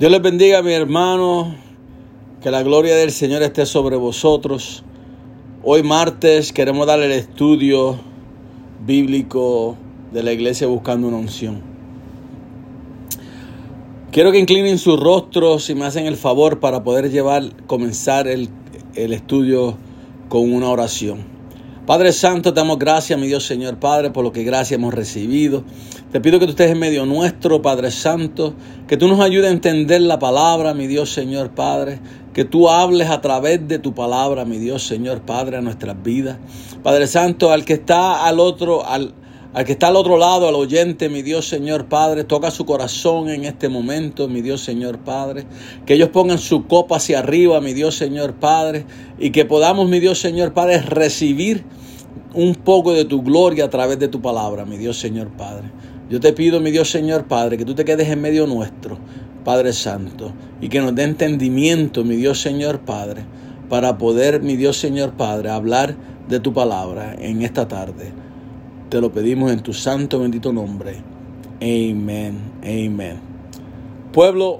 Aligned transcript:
Dios 0.00 0.10
les 0.10 0.22
bendiga, 0.22 0.62
mi 0.62 0.72
hermano. 0.72 1.54
Que 2.40 2.50
la 2.50 2.62
gloria 2.62 2.96
del 2.96 3.10
Señor 3.10 3.42
esté 3.42 3.66
sobre 3.66 3.96
vosotros. 3.96 4.82
Hoy 5.62 5.82
martes 5.82 6.54
queremos 6.54 6.86
dar 6.86 7.00
el 7.00 7.12
estudio 7.12 8.00
bíblico 8.86 9.76
de 10.10 10.22
la 10.22 10.32
iglesia 10.32 10.68
buscando 10.68 11.06
una 11.06 11.18
unción. 11.18 11.60
Quiero 14.10 14.32
que 14.32 14.38
inclinen 14.38 14.78
sus 14.78 14.98
rostros 14.98 15.68
y 15.68 15.74
me 15.74 15.84
hacen 15.84 16.06
el 16.06 16.16
favor 16.16 16.60
para 16.60 16.82
poder 16.82 17.10
llevar, 17.10 17.54
comenzar 17.66 18.26
el, 18.26 18.48
el 18.94 19.12
estudio 19.12 19.76
con 20.30 20.50
una 20.50 20.70
oración. 20.70 21.39
Padre 21.86 22.12
Santo, 22.12 22.52
te 22.52 22.60
damos 22.60 22.78
gracias, 22.78 23.18
mi 23.18 23.26
Dios 23.26 23.46
Señor 23.46 23.78
Padre, 23.78 24.10
por 24.10 24.22
lo 24.22 24.32
que 24.32 24.44
gracias 24.44 24.78
hemos 24.78 24.94
recibido. 24.94 25.64
Te 26.12 26.20
pido 26.20 26.38
que 26.38 26.44
tú 26.44 26.50
estés 26.50 26.70
en 26.70 26.78
medio 26.78 27.06
nuestro, 27.06 27.62
Padre 27.62 27.90
Santo, 27.90 28.54
que 28.86 28.96
tú 28.96 29.08
nos 29.08 29.20
ayudes 29.20 29.48
a 29.48 29.52
entender 29.52 30.00
la 30.02 30.18
palabra, 30.18 30.74
mi 30.74 30.86
Dios 30.86 31.10
Señor 31.12 31.50
Padre, 31.50 31.98
que 32.34 32.44
tú 32.44 32.68
hables 32.68 33.08
a 33.10 33.20
través 33.20 33.66
de 33.66 33.78
tu 33.78 33.94
palabra, 33.94 34.44
mi 34.44 34.58
Dios 34.58 34.86
Señor 34.86 35.22
Padre, 35.22 35.56
a 35.56 35.60
nuestras 35.62 36.00
vidas. 36.02 36.38
Padre 36.82 37.06
Santo, 37.06 37.50
al 37.50 37.64
que 37.64 37.72
está 37.72 38.26
al 38.26 38.40
otro, 38.40 38.86
al, 38.86 39.14
al 39.52 39.64
que 39.64 39.72
está 39.72 39.88
al 39.88 39.96
otro 39.96 40.16
lado, 40.16 40.46
al 40.46 40.54
oyente, 40.54 41.08
mi 41.08 41.22
Dios 41.22 41.48
Señor 41.48 41.86
Padre, 41.86 42.22
toca 42.22 42.52
su 42.52 42.64
corazón 42.64 43.28
en 43.28 43.44
este 43.44 43.68
momento, 43.68 44.28
mi 44.28 44.42
Dios 44.42 44.62
Señor 44.62 44.98
Padre. 44.98 45.44
Que 45.86 45.94
ellos 45.94 46.10
pongan 46.10 46.38
su 46.38 46.66
copa 46.68 46.96
hacia 46.96 47.18
arriba, 47.18 47.60
mi 47.60 47.74
Dios 47.74 47.96
Señor 47.96 48.34
Padre. 48.34 48.86
Y 49.18 49.30
que 49.30 49.44
podamos, 49.44 49.88
mi 49.88 49.98
Dios 49.98 50.20
Señor 50.20 50.52
Padre, 50.52 50.80
recibir 50.82 51.64
un 52.32 52.54
poco 52.54 52.92
de 52.92 53.04
tu 53.04 53.22
gloria 53.22 53.64
a 53.64 53.70
través 53.70 53.98
de 53.98 54.06
tu 54.06 54.22
palabra, 54.22 54.64
mi 54.64 54.76
Dios 54.76 54.98
Señor 54.98 55.28
Padre. 55.30 55.70
Yo 56.08 56.20
te 56.20 56.32
pido, 56.32 56.60
mi 56.60 56.70
Dios 56.70 56.88
Señor 56.88 57.24
Padre, 57.24 57.58
que 57.58 57.64
tú 57.64 57.74
te 57.74 57.84
quedes 57.84 58.08
en 58.08 58.20
medio 58.20 58.46
nuestro, 58.46 58.98
Padre 59.44 59.72
Santo, 59.72 60.32
y 60.60 60.68
que 60.68 60.80
nos 60.80 60.94
dé 60.94 61.02
entendimiento, 61.02 62.04
mi 62.04 62.16
Dios 62.16 62.40
Señor 62.40 62.80
Padre, 62.80 63.24
para 63.68 63.98
poder, 63.98 64.42
mi 64.42 64.56
Dios 64.56 64.76
Señor 64.76 65.14
Padre, 65.14 65.50
hablar 65.50 65.96
de 66.28 66.38
tu 66.38 66.52
palabra 66.52 67.16
en 67.18 67.42
esta 67.42 67.66
tarde. 67.66 68.12
Te 68.90 69.00
lo 69.00 69.12
pedimos 69.12 69.52
en 69.52 69.60
tu 69.60 69.72
santo 69.72 70.18
bendito 70.18 70.52
nombre. 70.52 70.96
Amén, 71.60 72.40
amén. 72.60 73.20
Pueblo, 74.12 74.58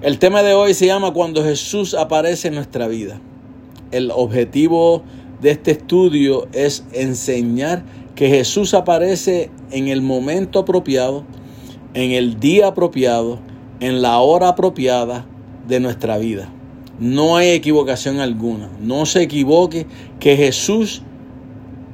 el 0.00 0.18
tema 0.18 0.42
de 0.42 0.54
hoy 0.54 0.72
se 0.72 0.86
llama 0.86 1.12
Cuando 1.12 1.44
Jesús 1.44 1.92
aparece 1.92 2.48
en 2.48 2.54
nuestra 2.54 2.88
vida. 2.88 3.20
El 3.90 4.10
objetivo 4.10 5.02
de 5.42 5.50
este 5.50 5.72
estudio 5.72 6.48
es 6.54 6.86
enseñar 6.94 7.84
que 8.14 8.30
Jesús 8.30 8.72
aparece 8.72 9.50
en 9.70 9.88
el 9.88 10.00
momento 10.00 10.60
apropiado, 10.60 11.24
en 11.92 12.12
el 12.12 12.40
día 12.40 12.68
apropiado, 12.68 13.38
en 13.80 14.00
la 14.00 14.18
hora 14.20 14.48
apropiada 14.48 15.26
de 15.68 15.78
nuestra 15.78 16.16
vida. 16.16 16.50
No 16.98 17.36
hay 17.36 17.50
equivocación 17.50 18.18
alguna. 18.20 18.70
No 18.80 19.04
se 19.04 19.20
equivoque 19.20 19.86
que 20.20 20.38
Jesús 20.38 21.02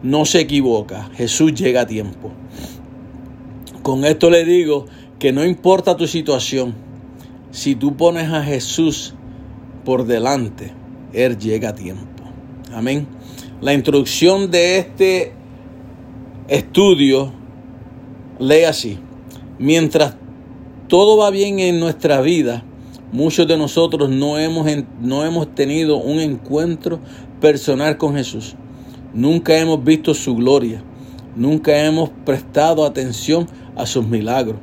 no 0.03 0.25
se 0.25 0.41
equivoca, 0.41 1.11
Jesús 1.15 1.55
llega 1.55 1.83
a 1.83 1.87
tiempo. 1.87 2.33
Con 3.83 4.05
esto 4.05 4.31
le 4.31 4.45
digo 4.45 4.87
que 5.19 5.33
no 5.33 5.45
importa 5.45 5.97
tu 5.97 6.07
situación, 6.07 6.75
si 7.51 7.75
tú 7.75 7.97
pones 7.97 8.31
a 8.31 8.43
Jesús 8.43 9.15
por 9.85 10.07
delante, 10.07 10.73
Él 11.13 11.39
llega 11.39 11.71
a 11.71 11.75
tiempo. 11.75 12.23
Amén. 12.73 13.07
La 13.61 13.73
introducción 13.73 14.51
de 14.51 14.79
este 14.79 15.33
estudio 16.49 17.33
lee 18.39 18.65
así. 18.65 18.99
Mientras 19.59 20.15
todo 20.87 21.17
va 21.17 21.31
bien 21.31 21.59
en 21.59 21.81
nuestra 21.81 22.21
vida, 22.21 22.63
muchos 23.11 23.49
de 23.49 23.57
nosotros 23.57 24.11
no 24.11 24.39
hemos, 24.39 24.67
no 25.01 25.25
hemos 25.25 25.55
tenido 25.55 25.97
un 25.97 26.21
encuentro 26.21 27.01
personal 27.41 27.99
con 27.99 28.15
Jesús. 28.15 28.55
Nunca 29.15 29.57
hemos 29.59 29.83
visto 29.83 30.15
su 30.15 30.35
gloria. 30.37 30.83
Nunca 31.37 31.85
hemos 31.85 32.11
prestado 32.25 32.85
atención 32.85 33.47
a 33.77 33.87
sus 33.87 34.07
milagros. 34.07 34.59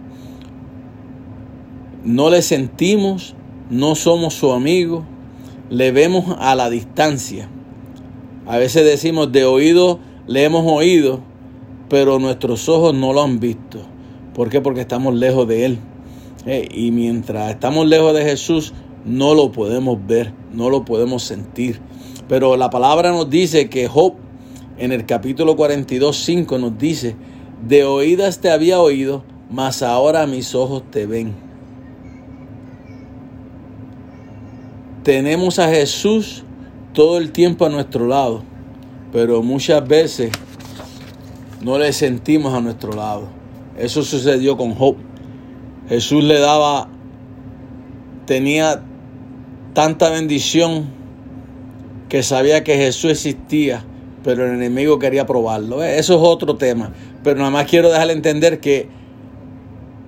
No 2.04 2.30
le 2.30 2.42
sentimos, 2.42 3.34
no 3.70 3.96
somos 3.96 4.36
su 4.36 4.52
amigo, 4.52 5.04
le 5.70 5.92
vemos 5.92 6.36
a 6.40 6.54
la 6.56 6.70
distancia. 6.70 7.50
A 8.46 8.58
veces 8.58 8.86
decimos 8.86 9.32
de 9.32 9.46
oído, 9.46 10.00
le 10.28 10.44
hemos 10.44 10.70
oído, 10.72 11.22
pero 11.90 12.20
nuestros 12.20 12.70
ojos 12.70 12.94
no 12.94 13.14
lo 13.14 13.24
han 13.24 13.40
visto. 13.40 13.80
¿Por 14.34 14.50
qué? 14.50 14.62
Porque 14.62 14.82
estamos 14.82 15.16
lejos 15.16 15.48
de 15.48 15.66
Él. 15.66 15.80
Eh, 16.46 16.68
y 16.72 16.92
mientras 16.92 17.52
estamos 17.52 17.88
lejos 17.88 18.14
de 18.14 18.24
Jesús, 18.24 18.74
no 19.06 19.34
lo 19.34 19.52
podemos 19.52 19.98
ver, 20.06 20.34
no 20.54 20.70
lo 20.70 20.86
podemos 20.86 21.24
sentir. 21.24 21.80
Pero 22.28 22.58
la 22.58 22.70
palabra 22.70 23.12
nos 23.12 23.30
dice 23.30 23.70
que 23.70 23.88
Job 23.88 24.14
en 24.78 24.92
el 24.92 25.06
capítulo 25.06 25.56
42, 25.56 26.18
5 26.18 26.58
nos 26.58 26.78
dice, 26.78 27.16
de 27.66 27.84
oídas 27.86 28.40
te 28.40 28.52
había 28.52 28.80
oído, 28.80 29.24
mas 29.50 29.82
ahora 29.82 30.28
mis 30.28 30.54
ojos 30.54 30.84
te 30.92 31.06
ven. 31.06 31.34
Tenemos 35.04 35.60
a 35.60 35.70
Jesús 35.70 36.44
todo 36.94 37.18
el 37.18 37.32
tiempo 37.32 37.66
a 37.66 37.70
nuestro 37.70 38.08
lado, 38.08 38.44
pero 39.14 39.42
muchas 39.44 39.88
veces 39.88 40.32
no 41.62 41.78
le 41.78 41.94
sentimos 41.94 42.54
a 42.54 42.60
nuestro 42.60 42.92
lado. 42.92 43.28
Eso 43.78 44.04
sucedió 44.04 44.58
con 44.58 44.74
Job. 44.74 44.96
Jesús 45.88 46.24
le 46.24 46.40
daba, 46.40 46.90
tenía 48.26 48.82
tanta 49.74 50.10
bendición 50.10 50.86
que 52.10 52.24
sabía 52.24 52.64
que 52.64 52.76
Jesús 52.76 53.12
existía 53.12 53.86
pero 54.26 54.48
el 54.48 54.56
enemigo 54.56 54.98
quería 54.98 55.28
probarlo. 55.28 55.84
Eh, 55.84 56.00
eso 56.00 56.16
es 56.16 56.22
otro 56.22 56.56
tema. 56.56 56.92
Pero 57.24 57.38
nada 57.38 57.52
más 57.52 57.68
quiero 57.68 57.92
dejarle 57.92 58.14
entender 58.14 58.60
que 58.60 58.90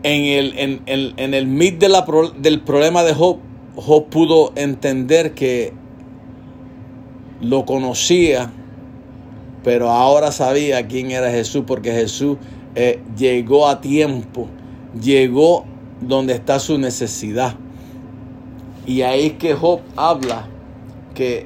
en 0.01 0.23
el, 0.23 0.57
en, 0.57 0.81
en, 0.87 1.33
el 1.35 1.79
la, 1.81 2.03
del 2.35 2.61
problema 2.61 3.03
de 3.03 3.13
Job, 3.13 3.37
Job 3.75 4.07
pudo 4.09 4.53
entender 4.55 5.35
que 5.35 5.71
lo 7.41 7.65
conocía, 7.65 8.51
pero 9.63 9.91
ahora 9.91 10.31
sabía 10.31 10.87
quién 10.87 11.11
era 11.11 11.29
Jesús, 11.29 11.63
porque 11.67 11.91
Jesús 11.91 12.37
eh, 12.73 12.99
llegó 13.15 13.67
a 13.67 13.81
tiempo, 13.81 14.47
llegó 14.99 15.65
donde 16.01 16.33
está 16.33 16.57
su 16.57 16.79
necesidad. 16.79 17.53
Y 18.87 19.03
ahí 19.03 19.27
es 19.27 19.33
que 19.33 19.53
Job 19.53 19.81
habla 19.95 20.47
que 21.13 21.45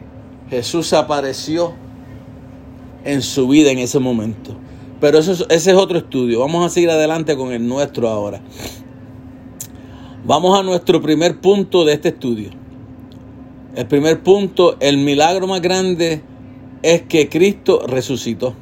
Jesús 0.50 0.94
apareció 0.94 1.81
en 3.06 3.22
su 3.22 3.48
vida 3.48 3.72
en 3.72 3.80
ese 3.80 4.00
momento. 4.00 4.56
Pero 5.00 5.18
eso, 5.18 5.32
ese 5.50 5.72
es 5.72 5.78
otro 5.78 5.98
estudio. 5.98 6.40
Vamos 6.40 6.66
a 6.66 6.70
seguir 6.70 6.90
adelante 6.90 7.36
con 7.36 7.52
el 7.52 7.68
nuestro 7.68 8.08
ahora. 8.08 8.42
Vamos 10.24 10.60
a 10.60 10.64
nuestro 10.64 11.02
primer 11.02 11.42
punto 11.42 11.84
de 11.84 11.94
este 11.94 12.10
estudio. 12.10 12.52
El 13.76 13.88
primer 13.88 14.22
punto, 14.22 14.78
el 14.80 14.98
milagro 14.98 15.48
más 15.48 15.62
grande 15.62 16.22
es 16.84 17.02
que 17.04 17.30
Cristo 17.30 17.84
resucitó. 17.88 18.54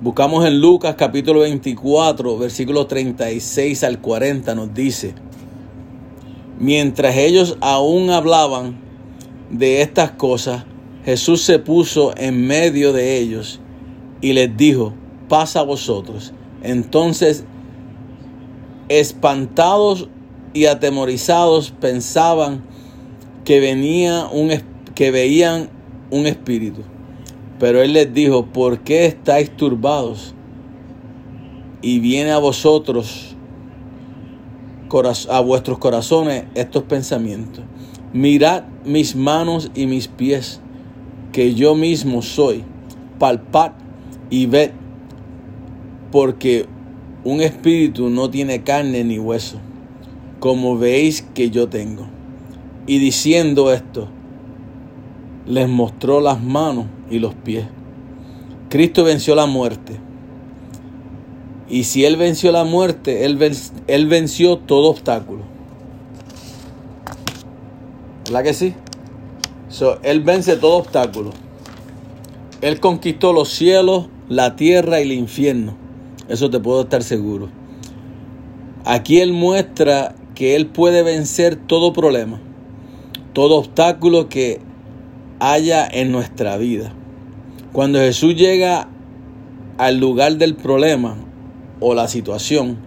Buscamos 0.00 0.44
en 0.44 0.60
Lucas 0.60 0.94
capítulo 0.96 1.40
24, 1.40 2.38
versículos 2.38 2.88
36 2.88 3.84
al 3.84 4.00
40, 4.00 4.54
nos 4.54 4.74
dice, 4.74 5.14
mientras 6.58 7.16
ellos 7.16 7.56
aún 7.60 8.10
hablaban 8.10 8.78
de 9.50 9.82
estas 9.82 10.12
cosas, 10.12 10.64
Jesús 11.06 11.42
se 11.42 11.60
puso 11.60 12.12
en 12.16 12.48
medio 12.48 12.92
de 12.92 13.16
ellos 13.16 13.60
y 14.20 14.32
les 14.32 14.56
dijo, 14.56 14.92
pasa 15.28 15.60
a 15.60 15.62
vosotros. 15.62 16.32
Entonces, 16.64 17.44
espantados 18.88 20.08
y 20.52 20.66
atemorizados, 20.66 21.70
pensaban 21.70 22.64
que, 23.44 23.60
venía 23.60 24.26
un, 24.26 24.50
que 24.96 25.12
veían 25.12 25.70
un 26.10 26.26
espíritu. 26.26 26.80
Pero 27.60 27.82
él 27.82 27.92
les 27.92 28.12
dijo, 28.12 28.46
¿por 28.46 28.80
qué 28.80 29.06
estáis 29.06 29.56
turbados? 29.56 30.34
Y 31.82 32.00
viene 32.00 32.32
a 32.32 32.38
vosotros, 32.38 33.36
a 35.30 35.38
vuestros 35.38 35.78
corazones, 35.78 36.46
estos 36.56 36.82
pensamientos. 36.82 37.62
Mirad 38.12 38.64
mis 38.84 39.14
manos 39.14 39.70
y 39.76 39.86
mis 39.86 40.08
pies 40.08 40.60
que 41.36 41.52
yo 41.52 41.74
mismo 41.74 42.22
soy, 42.22 42.64
palpad 43.18 43.72
y 44.30 44.46
ved, 44.46 44.70
porque 46.10 46.64
un 47.24 47.42
espíritu 47.42 48.08
no 48.08 48.30
tiene 48.30 48.62
carne 48.62 49.04
ni 49.04 49.18
hueso, 49.18 49.58
como 50.40 50.78
veis 50.78 51.20
que 51.34 51.50
yo 51.50 51.68
tengo. 51.68 52.06
Y 52.86 53.00
diciendo 53.00 53.70
esto, 53.70 54.08
les 55.46 55.68
mostró 55.68 56.22
las 56.22 56.42
manos 56.42 56.86
y 57.10 57.18
los 57.18 57.34
pies. 57.34 57.66
Cristo 58.70 59.04
venció 59.04 59.34
la 59.34 59.46
muerte 59.46 60.00
Y 61.68 61.84
si 61.84 62.06
Él 62.06 62.16
venció 62.16 62.50
la 62.50 62.64
muerte, 62.64 63.26
Él, 63.26 63.38
él 63.88 64.06
venció 64.06 64.56
todo 64.56 64.88
obstáculo. 64.88 65.42
¿Verdad 68.24 68.42
que 68.42 68.54
sí? 68.54 68.74
Él 70.02 70.20
vence 70.20 70.56
todo 70.56 70.76
obstáculo. 70.76 71.32
Él 72.60 72.80
conquistó 72.80 73.32
los 73.32 73.50
cielos, 73.50 74.08
la 74.28 74.56
tierra 74.56 75.00
y 75.00 75.02
el 75.04 75.12
infierno. 75.12 75.76
Eso 76.28 76.50
te 76.50 76.58
puedo 76.58 76.82
estar 76.82 77.02
seguro. 77.02 77.48
Aquí 78.84 79.20
Él 79.20 79.32
muestra 79.32 80.14
que 80.34 80.56
Él 80.56 80.66
puede 80.66 81.02
vencer 81.02 81.56
todo 81.56 81.92
problema, 81.92 82.40
todo 83.32 83.56
obstáculo 83.56 84.28
que 84.28 84.60
haya 85.38 85.86
en 85.86 86.12
nuestra 86.12 86.56
vida. 86.56 86.92
Cuando 87.72 87.98
Jesús 87.98 88.36
llega 88.36 88.88
al 89.76 89.98
lugar 89.98 90.36
del 90.36 90.56
problema 90.56 91.16
o 91.80 91.94
la 91.94 92.08
situación, 92.08 92.78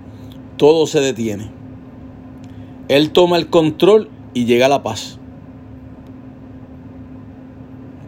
todo 0.57 0.87
se 0.87 0.99
detiene. 0.99 1.51
Él 2.87 3.11
toma 3.11 3.37
el 3.37 3.49
control 3.49 4.09
y 4.33 4.45
llega 4.45 4.65
a 4.65 4.69
la 4.69 4.81
paz. 4.81 5.18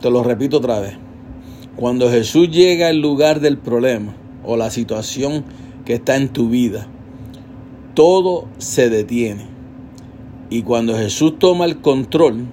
Te 0.01 0.09
lo 0.09 0.23
repito 0.23 0.57
otra 0.57 0.79
vez. 0.79 0.93
Cuando 1.75 2.09
Jesús 2.09 2.49
llega 2.49 2.87
al 2.87 2.99
lugar 2.99 3.39
del 3.39 3.59
problema 3.59 4.15
o 4.43 4.57
la 4.57 4.71
situación 4.71 5.45
que 5.85 5.93
está 5.93 6.15
en 6.15 6.29
tu 6.29 6.49
vida, 6.49 6.87
todo 7.93 8.47
se 8.57 8.89
detiene. 8.89 9.45
Y 10.49 10.63
cuando 10.63 10.97
Jesús 10.97 11.37
toma 11.37 11.65
el 11.65 11.81
control, 11.81 12.47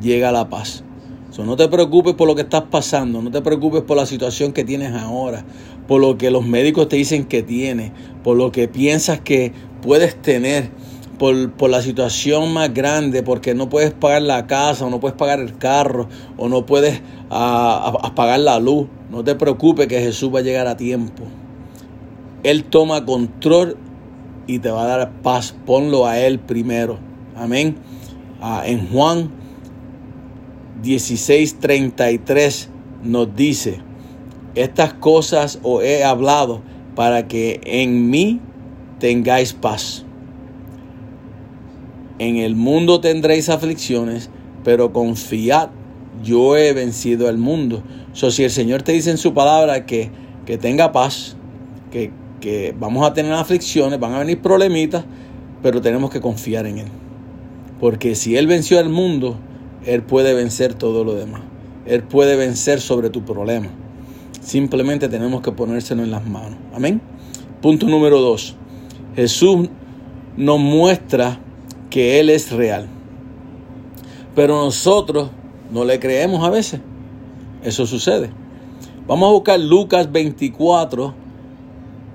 llega 0.00 0.32
la 0.32 0.48
paz. 0.48 0.82
no 1.38 1.56
te 1.56 1.68
preocupes 1.68 2.14
por 2.14 2.26
lo 2.26 2.34
que 2.34 2.42
estás 2.42 2.64
pasando, 2.70 3.20
no 3.20 3.30
te 3.30 3.42
preocupes 3.42 3.82
por 3.82 3.98
la 3.98 4.06
situación 4.06 4.52
que 4.52 4.64
tienes 4.64 4.94
ahora, 4.94 5.44
por 5.86 6.00
lo 6.00 6.16
que 6.16 6.30
los 6.30 6.46
médicos 6.46 6.88
te 6.88 6.96
dicen 6.96 7.26
que 7.26 7.42
tienes, 7.42 7.92
por 8.24 8.36
lo 8.36 8.50
que 8.50 8.66
piensas 8.66 9.20
que 9.20 9.52
puedes 9.82 10.20
tener 10.20 10.70
por, 11.18 11.70
la 11.70 11.82
situación 11.82 12.52
más 12.52 12.72
grande, 12.72 13.22
porque 13.22 13.54
no 13.54 13.68
puedes 13.68 13.92
pagar 13.92 14.22
la 14.22 14.46
casa, 14.46 14.86
o 14.86 14.90
no 14.90 15.00
puedes 15.00 15.16
pagar 15.16 15.40
el 15.40 15.56
carro, 15.56 16.08
o 16.36 16.48
no 16.48 16.66
puedes 16.66 17.00
pagar 17.28 18.40
la 18.40 18.58
luz. 18.58 18.88
No 19.10 19.22
te 19.22 19.34
preocupes 19.34 19.86
que 19.86 20.00
Jesús 20.00 20.34
va 20.34 20.40
a 20.40 20.42
llegar 20.42 20.66
a 20.66 20.76
tiempo. 20.76 21.24
Él 22.42 22.64
toma 22.64 23.04
control 23.04 23.76
y 24.46 24.58
te 24.58 24.70
va 24.70 24.84
a 24.84 24.86
dar 24.86 25.12
paz. 25.22 25.54
Ponlo 25.64 26.06
a 26.06 26.18
Él 26.18 26.40
primero. 26.40 26.98
Amén. 27.36 27.76
Ah, 28.40 28.62
en 28.66 28.88
Juan 28.88 29.30
16:33 30.82 32.68
nos 33.04 33.34
dice, 33.36 33.80
estas 34.54 34.94
cosas 34.94 35.60
os 35.62 35.82
he 35.84 36.04
hablado 36.04 36.62
para 36.96 37.28
que 37.28 37.60
en 37.64 38.10
mí 38.10 38.40
tengáis 38.98 39.52
paz. 39.52 40.04
En 42.22 42.36
el 42.36 42.54
mundo 42.54 43.00
tendréis 43.00 43.48
aflicciones, 43.48 44.30
pero 44.62 44.92
confiad, 44.92 45.70
yo 46.22 46.56
he 46.56 46.72
vencido 46.72 47.26
al 47.26 47.36
mundo. 47.36 47.82
So, 48.12 48.30
si 48.30 48.44
el 48.44 48.50
Señor 48.52 48.82
te 48.82 48.92
dice 48.92 49.10
en 49.10 49.18
su 49.18 49.34
palabra 49.34 49.86
que, 49.86 50.12
que 50.46 50.56
tenga 50.56 50.92
paz, 50.92 51.36
que, 51.90 52.12
que 52.40 52.76
vamos 52.78 53.04
a 53.04 53.12
tener 53.12 53.32
aflicciones, 53.32 53.98
van 53.98 54.12
a 54.14 54.20
venir 54.20 54.40
problemitas, 54.40 55.04
pero 55.64 55.80
tenemos 55.80 56.12
que 56.12 56.20
confiar 56.20 56.64
en 56.66 56.78
Él. 56.78 56.86
Porque 57.80 58.14
si 58.14 58.36
Él 58.36 58.46
venció 58.46 58.78
al 58.78 58.88
mundo, 58.88 59.36
Él 59.84 60.04
puede 60.04 60.32
vencer 60.32 60.74
todo 60.74 61.02
lo 61.02 61.14
demás. 61.14 61.42
Él 61.86 62.04
puede 62.04 62.36
vencer 62.36 62.80
sobre 62.80 63.10
tu 63.10 63.24
problema. 63.24 63.66
Simplemente 64.40 65.08
tenemos 65.08 65.42
que 65.42 65.50
ponérselo 65.50 66.04
en 66.04 66.12
las 66.12 66.24
manos. 66.24 66.56
Amén. 66.72 67.00
Punto 67.60 67.88
número 67.88 68.20
dos. 68.20 68.54
Jesús 69.16 69.68
nos 70.36 70.60
muestra 70.60 71.40
que 71.92 72.18
Él 72.18 72.30
es 72.30 72.50
real. 72.50 72.88
Pero 74.34 74.56
nosotros 74.64 75.28
no 75.70 75.84
le 75.84 76.00
creemos 76.00 76.42
a 76.42 76.48
veces. 76.48 76.80
Eso 77.62 77.86
sucede. 77.86 78.30
Vamos 79.06 79.28
a 79.28 79.32
buscar 79.32 79.60
Lucas 79.60 80.10
24, 80.10 81.12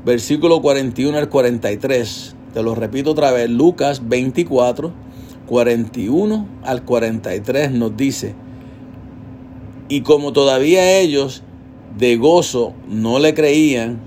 versículo 0.04 0.64
41 0.64 1.16
al 1.16 1.30
43. 1.30 2.36
Te 2.56 2.64
lo 2.64 2.74
repito 2.74 3.12
otra 3.12 3.32
vez. 3.32 3.52
Lucas 3.52 4.02
24, 4.10 4.92
41 5.46 6.48
al 6.64 6.84
43 6.84 7.72
nos 7.72 7.96
dice, 7.96 8.34
y 9.90 10.02
como 10.02 10.34
todavía 10.34 10.98
ellos 10.98 11.44
de 12.00 12.18
gozo 12.18 12.74
no 12.90 13.20
le 13.20 13.36
creían 13.36 14.00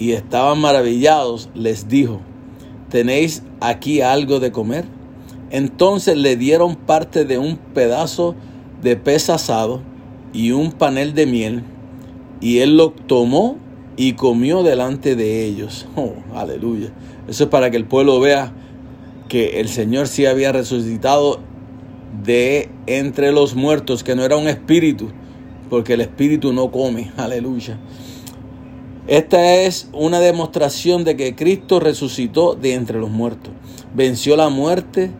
y 0.00 0.12
estaban 0.12 0.58
maravillados, 0.60 1.48
les 1.54 1.88
dijo, 1.88 2.20
¿tenéis 2.90 3.44
aquí 3.60 4.00
algo 4.00 4.40
de 4.40 4.50
comer? 4.50 5.01
Entonces 5.52 6.16
le 6.16 6.36
dieron 6.36 6.76
parte 6.76 7.26
de 7.26 7.36
un 7.36 7.58
pedazo 7.58 8.34
de 8.82 8.96
pez 8.96 9.28
asado 9.28 9.82
y 10.32 10.52
un 10.52 10.72
panel 10.72 11.12
de 11.14 11.26
miel, 11.26 11.62
y 12.40 12.60
él 12.60 12.78
lo 12.78 12.90
tomó 12.90 13.58
y 13.98 14.14
comió 14.14 14.62
delante 14.62 15.14
de 15.14 15.44
ellos. 15.44 15.86
Oh, 15.96 16.14
aleluya. 16.34 16.90
Eso 17.28 17.44
es 17.44 17.50
para 17.50 17.70
que 17.70 17.76
el 17.76 17.84
pueblo 17.84 18.18
vea 18.18 18.52
que 19.28 19.60
el 19.60 19.68
Señor 19.68 20.08
sí 20.08 20.24
había 20.24 20.52
resucitado 20.52 21.40
de 22.24 22.70
entre 22.86 23.30
los 23.30 23.54
muertos, 23.54 24.02
que 24.02 24.16
no 24.16 24.24
era 24.24 24.38
un 24.38 24.48
espíritu, 24.48 25.10
porque 25.68 25.92
el 25.94 26.00
espíritu 26.00 26.54
no 26.54 26.70
come. 26.70 27.12
Aleluya. 27.18 27.78
Esta 29.06 29.56
es 29.56 29.90
una 29.92 30.20
demostración 30.20 31.04
de 31.04 31.16
que 31.16 31.34
Cristo 31.34 31.78
resucitó 31.78 32.54
de 32.54 32.72
entre 32.72 32.98
los 32.98 33.10
muertos. 33.10 33.52
Venció 33.94 34.36
la 34.36 34.48
muerte 34.48 35.10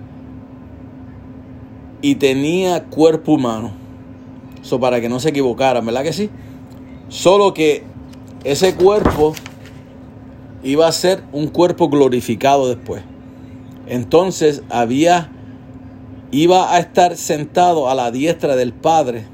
y 2.03 2.17
tenía 2.17 2.85
cuerpo 2.85 3.33
humano. 3.33 3.73
Eso 4.61 4.79
para 4.79 5.01
que 5.01 5.09
no 5.09 5.21
se 5.21 5.31
equivocaran, 5.31 5.87
¿verdad 5.87 6.03
que 6.03 6.13
sí? 6.13 6.29
Solo 7.09 7.55
que 7.55 7.85
ese 8.45 8.75
cuerpo 8.75 9.33
iba 10.63 10.87
a 10.87 10.93
ser 10.93 11.23
un 11.33 11.49
cuerpo 11.49 11.89
glorificado 11.89 12.69
después. 12.69 13.03
Entonces 13.87 14.63
había 14.69 15.31
iba 16.31 16.75
a 16.75 16.79
estar 16.79 17.17
sentado 17.17 17.89
a 17.89 17.95
la 17.95 18.11
diestra 18.11 18.57
del 18.57 18.73
Padre 18.73 19.27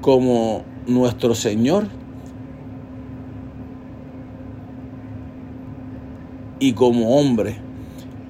como 0.00 0.62
nuestro 0.86 1.34
Señor 1.34 1.88
y 6.60 6.72
como 6.72 7.18
hombre 7.18 7.67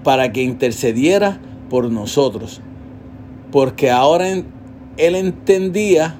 para 0.08 0.32
que 0.32 0.42
intercediera 0.42 1.38
por 1.68 1.90
nosotros. 1.92 2.62
Porque 3.52 3.90
ahora 3.90 4.30
él 4.30 4.46
entendía 4.96 6.16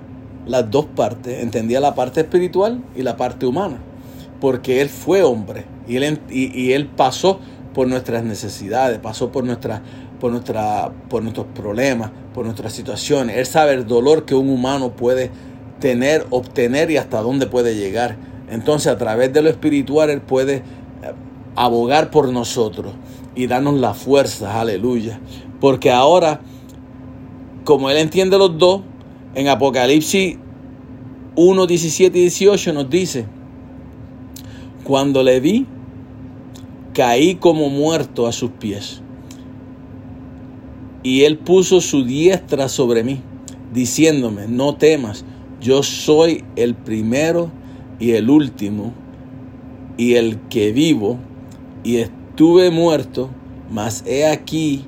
las 0.47 0.71
dos 0.71 0.85
partes, 0.85 1.42
entendía 1.42 1.80
la 1.80 1.95
parte 1.95 2.21
espiritual 2.21 2.85
y 2.95 3.00
la 3.00 3.16
parte 3.16 3.47
humana. 3.47 3.78
Porque 4.42 4.83
él 4.83 4.90
fue 4.90 5.23
hombre 5.23 5.64
y 5.88 5.97
él, 5.97 6.21
y, 6.28 6.73
él 6.73 6.85
pasó 6.85 7.40
por 7.73 7.88
nuestras 7.88 8.25
necesidades, 8.25 8.99
pasó 8.99 9.33
por, 9.33 9.45
nuestra, 9.45 9.80
por, 10.21 10.33
nuestra, 10.33 10.92
por 11.09 11.23
nuestros 11.23 11.47
problemas, 11.54 12.11
por 12.35 12.45
nuestras 12.45 12.75
situaciones. 12.75 13.38
Él 13.38 13.47
sabe 13.47 13.73
el 13.73 13.87
dolor 13.87 14.26
que 14.26 14.35
un 14.35 14.50
humano 14.50 14.97
puede 14.97 15.30
tener, 15.80 16.26
obtener 16.28 16.90
y 16.90 16.99
hasta 16.99 17.23
dónde 17.23 17.47
puede 17.47 17.75
llegar. 17.75 18.18
Entonces 18.50 18.92
a 18.92 18.99
través 18.99 19.33
de 19.33 19.40
lo 19.40 19.49
espiritual 19.49 20.11
Él 20.11 20.21
puede 20.21 20.57
eh, 20.57 20.62
abogar 21.57 22.11
por 22.11 22.30
nosotros 22.30 22.92
y 23.38 23.47
darnos 23.47 23.78
la 23.78 23.95
fuerza, 23.95 24.61
aleluya. 24.61 25.21
Porque 25.61 25.92
ahora, 25.92 26.40
como 27.62 27.88
Él 27.88 27.99
entiende 27.99 28.37
los 28.37 28.59
dos, 28.59 28.80
en 29.37 29.47
Apocalipsis 29.47 30.37
1, 31.37 31.66
17 31.68 32.18
y 32.18 32.23
18 32.23 32.73
nos 32.73 32.90
dice, 32.90 33.26
cuando 34.83 35.23
le 35.23 35.38
vi, 35.38 35.66
caí 36.95 37.37
como 37.37 37.71
muerto 37.71 38.26
a 38.26 38.33
sus 38.33 38.50
pies. 38.50 39.02
Y 41.04 41.23
Él 41.23 41.38
puso 41.38 41.80
su 41.80 42.02
diestra 42.02 42.68
sobre 42.68 43.04
mí, 43.04 43.21
diciéndome, 43.73 44.49
no 44.49 44.75
temas, 44.75 45.25
yo 45.61 45.85
soy 45.85 46.45
el 46.57 46.75
primero 46.75 47.52
y 48.00 48.12
el 48.12 48.30
último, 48.30 48.92
y 49.97 50.14
el 50.14 50.40
que 50.49 50.73
vivo, 50.73 51.18
y 51.85 51.99
estuve 52.38 52.71
muerto, 52.71 53.30
mas 53.68 54.04
he 54.07 54.25
aquí 54.25 54.85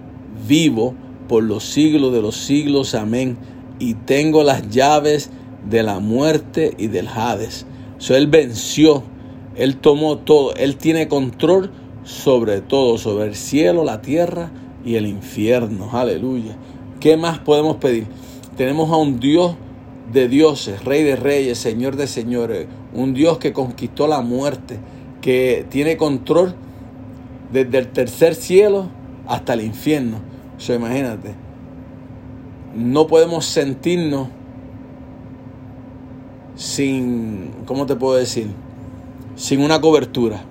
vivo 0.46 0.94
por 1.26 1.42
los 1.42 1.64
siglos 1.64 2.12
de 2.12 2.22
los 2.22 2.36
siglos. 2.36 2.94
Amén. 2.94 3.38
Y 3.80 3.94
tengo 3.94 4.44
las 4.44 4.70
llaves 4.70 5.30
de 5.68 5.82
la 5.82 5.98
muerte 5.98 6.74
y 6.78 6.86
del 6.86 7.08
Hades. 7.08 7.66
So, 7.98 8.14
él 8.14 8.28
venció, 8.28 9.02
Él 9.56 9.78
tomó 9.78 10.18
todo, 10.18 10.54
Él 10.54 10.76
tiene 10.76 11.08
control 11.08 11.72
sobre 12.04 12.60
todo, 12.60 12.98
sobre 12.98 13.24
el 13.24 13.34
cielo, 13.34 13.82
la 13.82 14.00
tierra 14.00 14.52
y 14.84 14.94
el 14.94 15.08
infierno. 15.08 15.90
Aleluya. 15.92 16.56
¿Qué 17.00 17.16
más 17.16 17.40
podemos 17.40 17.78
pedir? 17.78 18.06
Tenemos 18.56 18.92
a 18.92 18.96
un 18.96 19.18
Dios 19.18 19.56
de 20.12 20.28
dioses, 20.28 20.84
Rey 20.84 21.02
de 21.02 21.16
reyes, 21.16 21.58
Señor 21.58 21.96
de 21.96 22.06
señores, 22.06 22.68
un 22.94 23.12
Dios 23.12 23.38
que 23.38 23.52
conquistó 23.52 24.06
la 24.06 24.20
muerte, 24.20 24.78
que 25.20 25.66
tiene 25.68 25.96
control 25.96 26.54
desde 27.52 27.78
el 27.78 27.88
tercer 27.88 28.34
cielo 28.34 28.88
hasta 29.26 29.54
el 29.54 29.62
infierno. 29.62 30.18
Eso 30.58 30.74
imagínate. 30.74 31.34
No 32.74 33.06
podemos 33.06 33.46
sentirnos 33.46 34.28
sin, 36.54 37.50
¿cómo 37.64 37.86
te 37.86 37.96
puedo 37.96 38.16
decir? 38.16 38.48
Sin 39.34 39.62
una 39.62 39.80
cobertura. 39.80 40.42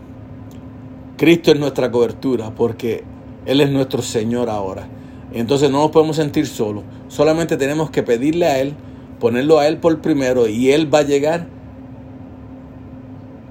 Cristo 1.18 1.52
es 1.52 1.60
nuestra 1.60 1.92
cobertura 1.92 2.52
porque 2.52 3.04
Él 3.46 3.62
es 3.62 3.70
nuestro 3.70 4.02
Señor 4.02 4.50
ahora. 4.50 4.88
Entonces 5.32 5.70
no 5.70 5.80
nos 5.80 5.92
podemos 5.92 6.16
sentir 6.16 6.48
solos. 6.48 6.84
Solamente 7.08 7.58
tenemos 7.58 7.92
que 7.92 8.04
pedirle 8.04 8.48
a 8.48 8.60
Él, 8.60 8.74
ponerlo 9.20 9.60
a 9.60 9.68
Él 9.68 9.78
por 9.78 10.02
primero 10.02 10.48
y 10.48 10.72
Él 10.72 10.94
va 10.94 11.00
a 11.00 11.04
llegar 11.04 11.48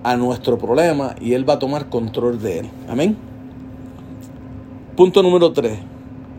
a 0.03 0.17
nuestro 0.17 0.59
problema 0.59 1.15
y 1.21 1.35
Él 1.35 1.49
va 1.49 1.55
a 1.55 1.59
tomar 1.59 1.89
control 1.89 2.41
de 2.41 2.61
Él. 2.61 2.71
Amén. 2.89 3.17
Punto 4.99 5.23
número 5.23 5.53
3. 5.53 5.79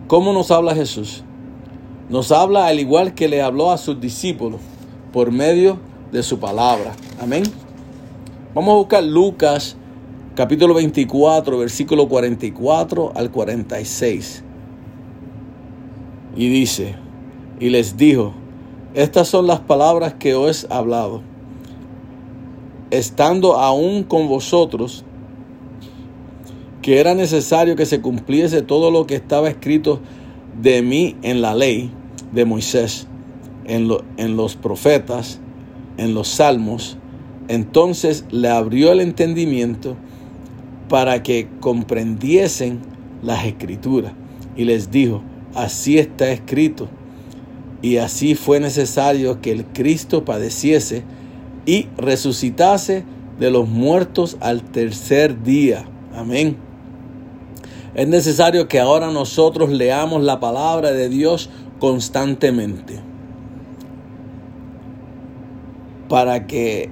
¿Cómo 0.08 0.34
nos 0.34 0.52
habla 0.52 0.76
Jesús? 0.76 1.24
Nos 2.10 2.30
habla 2.34 2.68
al 2.68 2.78
igual 2.78 3.14
que 3.14 3.30
le 3.30 3.42
habló 3.42 3.72
a 3.72 3.78
sus 3.78 4.02
discípulos 4.02 4.60
por 5.14 5.32
medio 5.32 5.80
de 6.12 6.22
su 6.24 6.40
palabra. 6.40 6.92
Amén. 7.22 7.44
Vamos 8.54 8.74
a 8.74 8.76
buscar 8.76 9.02
Lucas 9.02 9.78
capítulo 10.36 10.74
24, 10.74 11.58
versículo 11.58 12.10
44 12.10 13.14
al 13.16 13.32
46. 13.32 14.44
Y 16.36 16.50
dice, 16.50 16.98
y 17.62 17.70
les 17.70 17.96
dijo, 17.96 18.34
estas 18.94 19.30
son 19.30 19.48
las 19.48 19.62
palabras 19.62 20.16
que 20.16 20.36
os 20.36 20.66
he 20.66 20.74
hablado, 20.74 21.22
estando 22.92 23.56
aún 23.56 24.04
con 24.04 24.28
vosotros, 24.28 25.06
que 26.90 27.00
era 27.00 27.14
necesario 27.14 27.76
que 27.76 27.86
se 27.86 28.02
cumpliese 28.02 28.64
todo 28.64 28.90
lo 28.90 29.06
que 29.06 29.14
estaba 29.14 29.48
escrito 29.48 30.00
de 30.60 30.82
mí 30.82 31.16
en 31.22 31.40
la 31.40 31.54
ley 31.54 31.92
de 32.32 32.46
Moisés, 32.46 33.06
en, 33.66 33.92
en 34.18 34.36
los 34.36 34.56
profetas, 34.56 35.40
en 35.98 36.16
los 36.16 36.30
salmos. 36.30 36.98
Entonces 37.48 38.26
le 38.32 38.50
abrió 38.50 38.92
el 38.92 39.02
entendimiento 39.02 39.98
para 40.88 41.22
que 41.22 41.48
comprendiesen 41.60 42.80
las 43.22 43.46
escrituras. 43.46 44.14
Y 44.56 44.64
les 44.64 44.90
dijo, 44.90 45.22
así 45.54 46.00
está 46.00 46.32
escrito. 46.32 46.90
Y 47.84 47.98
así 47.98 48.34
fue 48.34 48.60
necesario 48.60 49.42
que 49.42 49.52
el 49.52 49.64
Cristo 49.66 50.26
padeciese 50.26 51.04
y 51.68 51.86
resucitase 51.98 53.04
de 53.40 53.52
los 53.52 53.70
muertos 53.70 54.38
al 54.40 54.64
tercer 54.64 55.44
día. 55.44 55.88
Amén. 56.16 56.69
Es 58.00 58.08
necesario 58.08 58.70
que 58.70 58.80
ahora 58.80 59.12
nosotros 59.12 59.72
leamos 59.72 60.24
la 60.24 60.40
palabra 60.40 60.94
de 60.94 61.10
Dios 61.10 61.50
constantemente 61.80 63.02
para 66.08 66.48
que 66.48 66.90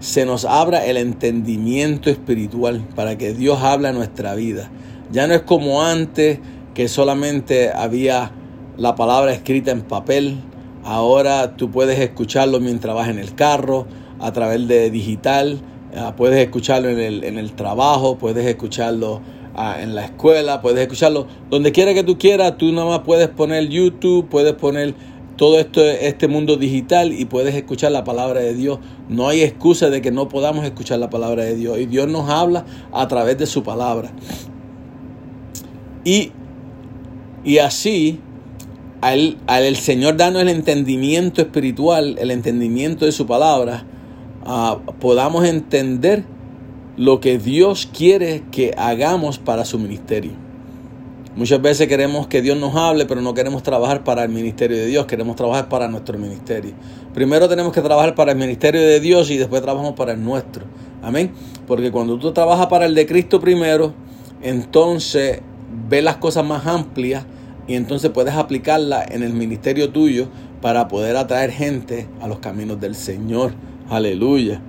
se 0.00 0.24
nos 0.24 0.46
abra 0.46 0.86
el 0.86 0.96
entendimiento 0.96 2.08
espiritual, 2.08 2.88
para 2.94 3.18
que 3.18 3.34
Dios 3.34 3.60
hable 3.60 3.88
a 3.88 3.92
nuestra 3.92 4.34
vida. 4.34 4.70
Ya 5.12 5.26
no 5.26 5.34
es 5.34 5.42
como 5.42 5.82
antes 5.82 6.38
que 6.72 6.88
solamente 6.88 7.70
había 7.70 8.32
la 8.78 8.94
palabra 8.94 9.30
escrita 9.34 9.72
en 9.72 9.82
papel, 9.82 10.38
ahora 10.84 11.54
tú 11.56 11.70
puedes 11.70 11.98
escucharlo 11.98 12.60
mientras 12.60 12.94
vas 12.94 13.10
en 13.10 13.18
el 13.18 13.34
carro, 13.34 13.86
a 14.20 14.32
través 14.32 14.66
de 14.68 14.90
digital, 14.90 15.60
ah, 15.94 16.14
puedes 16.16 16.42
escucharlo 16.42 16.88
en 16.88 16.98
el, 16.98 17.24
en 17.24 17.36
el 17.36 17.52
trabajo, 17.52 18.16
puedes 18.16 18.46
escucharlo 18.46 19.20
ah, 19.54 19.76
en 19.80 19.94
la 19.94 20.04
escuela, 20.04 20.60
puedes 20.60 20.80
escucharlo 20.80 21.26
donde 21.50 21.72
quiera 21.72 21.94
que 21.94 22.02
tú 22.02 22.18
quieras, 22.18 22.56
tú 22.58 22.72
nada 22.72 22.86
más 22.88 23.00
puedes 23.00 23.28
poner 23.28 23.68
YouTube, 23.68 24.28
puedes 24.28 24.54
poner 24.54 24.94
todo 25.36 25.58
esto, 25.58 25.82
este 25.82 26.28
mundo 26.28 26.56
digital 26.56 27.12
y 27.12 27.24
puedes 27.24 27.54
escuchar 27.54 27.92
la 27.92 28.04
palabra 28.04 28.40
de 28.40 28.54
Dios. 28.54 28.78
No 29.08 29.28
hay 29.28 29.42
excusa 29.42 29.90
de 29.90 30.00
que 30.00 30.10
no 30.10 30.28
podamos 30.28 30.64
escuchar 30.64 30.98
la 30.98 31.10
palabra 31.10 31.44
de 31.44 31.56
Dios. 31.56 31.78
Y 31.78 31.86
Dios 31.86 32.08
nos 32.08 32.28
habla 32.30 32.64
a 32.92 33.08
través 33.08 33.38
de 33.38 33.46
su 33.46 33.62
palabra. 33.62 34.12
Y, 36.04 36.32
y 37.44 37.58
así, 37.58 38.20
al, 39.00 39.38
el 39.48 39.76
Señor 39.76 40.16
darnos 40.16 40.42
el 40.42 40.48
entendimiento 40.48 41.40
espiritual, 41.42 42.16
el 42.18 42.30
entendimiento 42.30 43.04
de 43.04 43.12
su 43.12 43.26
palabra, 43.26 43.84
ah, 44.44 44.78
podamos 45.00 45.44
entender 45.44 46.24
lo 46.96 47.20
que 47.20 47.38
Dios 47.38 47.88
quiere 47.92 48.42
que 48.50 48.74
hagamos 48.76 49.38
para 49.38 49.64
su 49.64 49.78
ministerio. 49.78 50.32
Muchas 51.36 51.60
veces 51.60 51.88
queremos 51.88 52.28
que 52.28 52.42
Dios 52.42 52.56
nos 52.56 52.76
hable, 52.76 53.06
pero 53.06 53.20
no 53.20 53.34
queremos 53.34 53.64
trabajar 53.64 54.04
para 54.04 54.22
el 54.22 54.28
ministerio 54.28 54.76
de 54.76 54.86
Dios, 54.86 55.06
queremos 55.06 55.34
trabajar 55.34 55.68
para 55.68 55.88
nuestro 55.88 56.16
ministerio. 56.16 56.72
Primero 57.12 57.48
tenemos 57.48 57.72
que 57.72 57.80
trabajar 57.80 58.14
para 58.14 58.30
el 58.30 58.38
ministerio 58.38 58.80
de 58.80 59.00
Dios 59.00 59.30
y 59.30 59.36
después 59.36 59.60
trabajamos 59.60 59.94
para 59.94 60.12
el 60.12 60.22
nuestro. 60.22 60.64
Amén. 61.02 61.32
Porque 61.66 61.90
cuando 61.90 62.18
tú 62.18 62.32
trabajas 62.32 62.68
para 62.68 62.86
el 62.86 62.94
de 62.94 63.06
Cristo 63.06 63.40
primero, 63.40 63.94
entonces 64.42 65.40
ves 65.88 66.04
las 66.04 66.18
cosas 66.18 66.44
más 66.44 66.66
amplias 66.68 67.24
y 67.66 67.74
entonces 67.74 68.12
puedes 68.12 68.34
aplicarla 68.34 69.04
en 69.04 69.24
el 69.24 69.32
ministerio 69.32 69.90
tuyo 69.90 70.28
para 70.60 70.86
poder 70.86 71.16
atraer 71.16 71.50
gente 71.50 72.06
a 72.20 72.28
los 72.28 72.38
caminos 72.38 72.80
del 72.80 72.94
Señor. 72.94 73.54
Aleluya. 73.88 74.60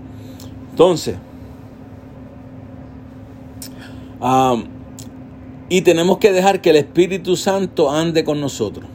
Entonces, 0.71 1.15
y 5.69 5.81
tenemos 5.81 6.17
que 6.19 6.31
dejar 6.31 6.61
que 6.61 6.69
el 6.69 6.75
Espíritu 6.77 7.35
Santo 7.35 7.91
ande 7.91 8.23
con 8.23 8.39
nosotros. 8.39 8.85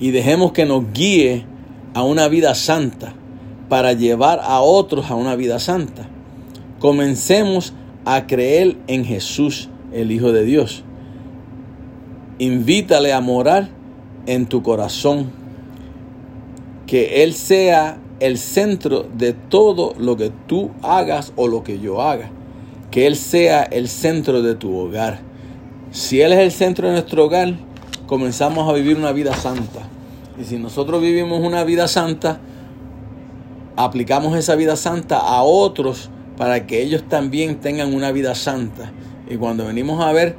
Y 0.00 0.10
dejemos 0.10 0.52
que 0.52 0.66
nos 0.66 0.92
guíe 0.92 1.46
a 1.94 2.02
una 2.02 2.28
vida 2.28 2.54
santa 2.54 3.14
para 3.68 3.92
llevar 3.92 4.40
a 4.42 4.60
otros 4.60 5.10
a 5.10 5.14
una 5.14 5.36
vida 5.36 5.58
santa. 5.58 6.08
Comencemos 6.80 7.72
a 8.04 8.26
creer 8.26 8.76
en 8.88 9.04
Jesús, 9.04 9.68
el 9.92 10.12
Hijo 10.12 10.32
de 10.32 10.44
Dios. 10.44 10.82
Invítale 12.38 13.12
a 13.12 13.20
morar 13.20 13.68
en 14.26 14.46
tu 14.46 14.62
corazón. 14.62 15.30
Que 16.86 17.22
Él 17.22 17.32
sea 17.32 17.98
el 18.20 18.38
centro 18.38 19.06
de 19.16 19.32
todo 19.32 19.94
lo 19.98 20.16
que 20.16 20.30
tú 20.46 20.70
hagas 20.82 21.32
o 21.36 21.48
lo 21.48 21.62
que 21.64 21.78
yo 21.78 22.02
haga. 22.02 22.30
Que 22.94 23.08
Él 23.08 23.16
sea 23.16 23.64
el 23.64 23.88
centro 23.88 24.40
de 24.40 24.54
tu 24.54 24.78
hogar 24.78 25.34
si 25.94 26.20
Él 26.20 26.32
es 26.32 26.40
el 26.40 26.50
centro 26.50 26.88
de 26.88 26.94
nuestro 26.94 27.26
hogar, 27.26 27.54
comenzamos 28.08 28.68
a 28.68 28.72
vivir 28.72 28.96
una 28.96 29.12
vida 29.12 29.32
santa. 29.32 29.88
Y 30.36 30.42
si 30.42 30.58
nosotros 30.58 31.00
vivimos 31.00 31.38
una 31.38 31.62
vida 31.62 31.86
santa, 31.86 32.40
aplicamos 33.76 34.36
esa 34.36 34.56
vida 34.56 34.74
santa 34.74 35.18
a 35.18 35.44
otros 35.44 36.10
para 36.36 36.66
que 36.66 36.82
ellos 36.82 37.04
también 37.08 37.60
tengan 37.60 37.94
una 37.94 38.10
vida 38.10 38.34
santa. 38.34 38.90
Y 39.30 39.36
cuando 39.36 39.66
venimos 39.66 40.04
a 40.04 40.10
ver, 40.10 40.34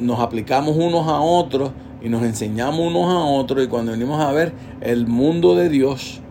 nos 0.00 0.18
aplicamos 0.18 0.76
unos 0.76 1.06
a 1.06 1.20
otros 1.20 1.70
y 2.02 2.08
nos 2.08 2.24
enseñamos 2.24 2.80
unos 2.80 3.08
a 3.08 3.18
otros. 3.18 3.64
Y 3.64 3.68
cuando 3.68 3.92
venimos 3.92 4.20
a 4.20 4.32
ver 4.32 4.52
el 4.80 5.06
mundo 5.06 5.54
de 5.54 5.68
Dios, 5.68 6.22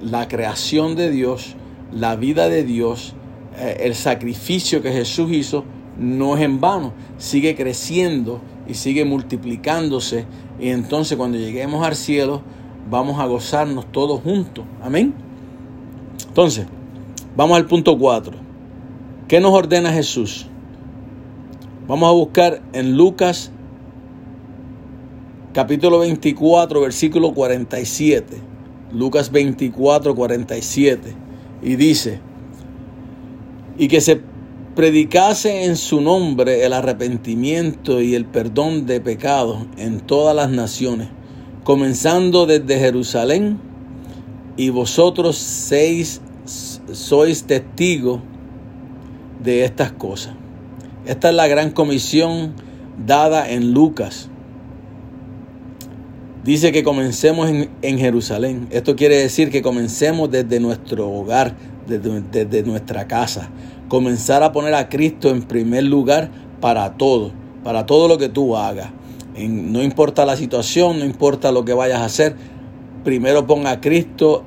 la 0.00 0.28
creación 0.28 0.94
de 0.94 1.10
Dios, 1.10 1.56
la 1.92 2.14
vida 2.14 2.48
de 2.48 2.62
Dios, 2.62 3.16
eh, 3.56 3.76
el 3.80 3.94
sacrificio 3.94 4.82
que 4.82 4.92
Jesús 4.92 5.30
hizo, 5.32 5.64
no 5.98 6.36
es 6.36 6.42
en 6.42 6.60
vano, 6.60 6.92
sigue 7.18 7.54
creciendo 7.54 8.40
y 8.66 8.74
sigue 8.74 9.04
multiplicándose. 9.04 10.26
Y 10.58 10.68
entonces 10.68 11.16
cuando 11.16 11.38
lleguemos 11.38 11.86
al 11.86 11.96
cielo, 11.96 12.42
vamos 12.90 13.20
a 13.20 13.26
gozarnos 13.26 13.90
todos 13.92 14.20
juntos. 14.20 14.64
Amén. 14.82 15.14
Entonces, 16.28 16.66
vamos 17.36 17.56
al 17.56 17.66
punto 17.66 17.96
4. 17.98 18.36
¿Qué 19.28 19.40
nos 19.40 19.52
ordena 19.52 19.92
Jesús? 19.92 20.46
Vamos 21.86 22.08
a 22.08 22.12
buscar 22.12 22.62
en 22.72 22.96
Lucas 22.96 23.52
capítulo 25.52 26.00
24, 26.00 26.80
versículo 26.80 27.32
47. 27.32 28.36
Lucas 28.92 29.30
24, 29.30 30.14
47. 30.14 31.14
Y 31.62 31.76
dice, 31.76 32.20
y 33.78 33.88
que 33.88 34.00
se 34.00 34.20
predicase 34.74 35.64
en 35.64 35.76
su 35.76 36.00
nombre 36.00 36.64
el 36.64 36.72
arrepentimiento 36.72 38.00
y 38.00 38.14
el 38.14 38.24
perdón 38.24 38.86
de 38.86 39.00
pecados 39.00 39.66
en 39.76 40.00
todas 40.00 40.34
las 40.34 40.50
naciones, 40.50 41.08
comenzando 41.62 42.46
desde 42.46 42.78
Jerusalén, 42.78 43.58
y 44.56 44.70
vosotros 44.70 45.36
seis 45.36 46.20
sois 46.92 47.44
testigos 47.44 48.20
de 49.42 49.64
estas 49.64 49.92
cosas. 49.92 50.34
Esta 51.06 51.30
es 51.30 51.34
la 51.34 51.48
gran 51.48 51.70
comisión 51.70 52.54
dada 53.04 53.50
en 53.50 53.72
Lucas. 53.72 54.30
Dice 56.44 56.72
que 56.72 56.82
comencemos 56.82 57.48
en, 57.48 57.98
Jerusalén. 57.98 58.68
Esto 58.70 58.96
quiere 58.96 59.16
decir 59.16 59.50
que 59.50 59.62
comencemos 59.62 60.30
desde 60.30 60.60
nuestro 60.60 61.10
hogar, 61.10 61.56
desde, 61.86 62.62
nuestra 62.62 63.06
casa. 63.06 63.50
Comenzar 63.88 64.42
a 64.42 64.52
poner 64.52 64.74
a 64.74 64.88
Cristo 64.88 65.30
en 65.30 65.42
primer 65.42 65.84
lugar 65.84 66.30
para 66.60 66.94
todo, 66.94 67.32
para 67.62 67.86
todo 67.86 68.08
lo 68.08 68.18
que 68.18 68.28
tú 68.28 68.56
hagas. 68.56 68.90
no 69.36 69.82
importa 69.82 70.24
la 70.24 70.36
situación, 70.36 70.98
no 70.98 71.04
importa 71.04 71.52
lo 71.52 71.64
que 71.64 71.74
vayas 71.74 72.00
a 72.00 72.06
hacer, 72.06 72.36
primero 73.04 73.46
ponga 73.46 73.72
a 73.72 73.80
Cristo 73.80 74.44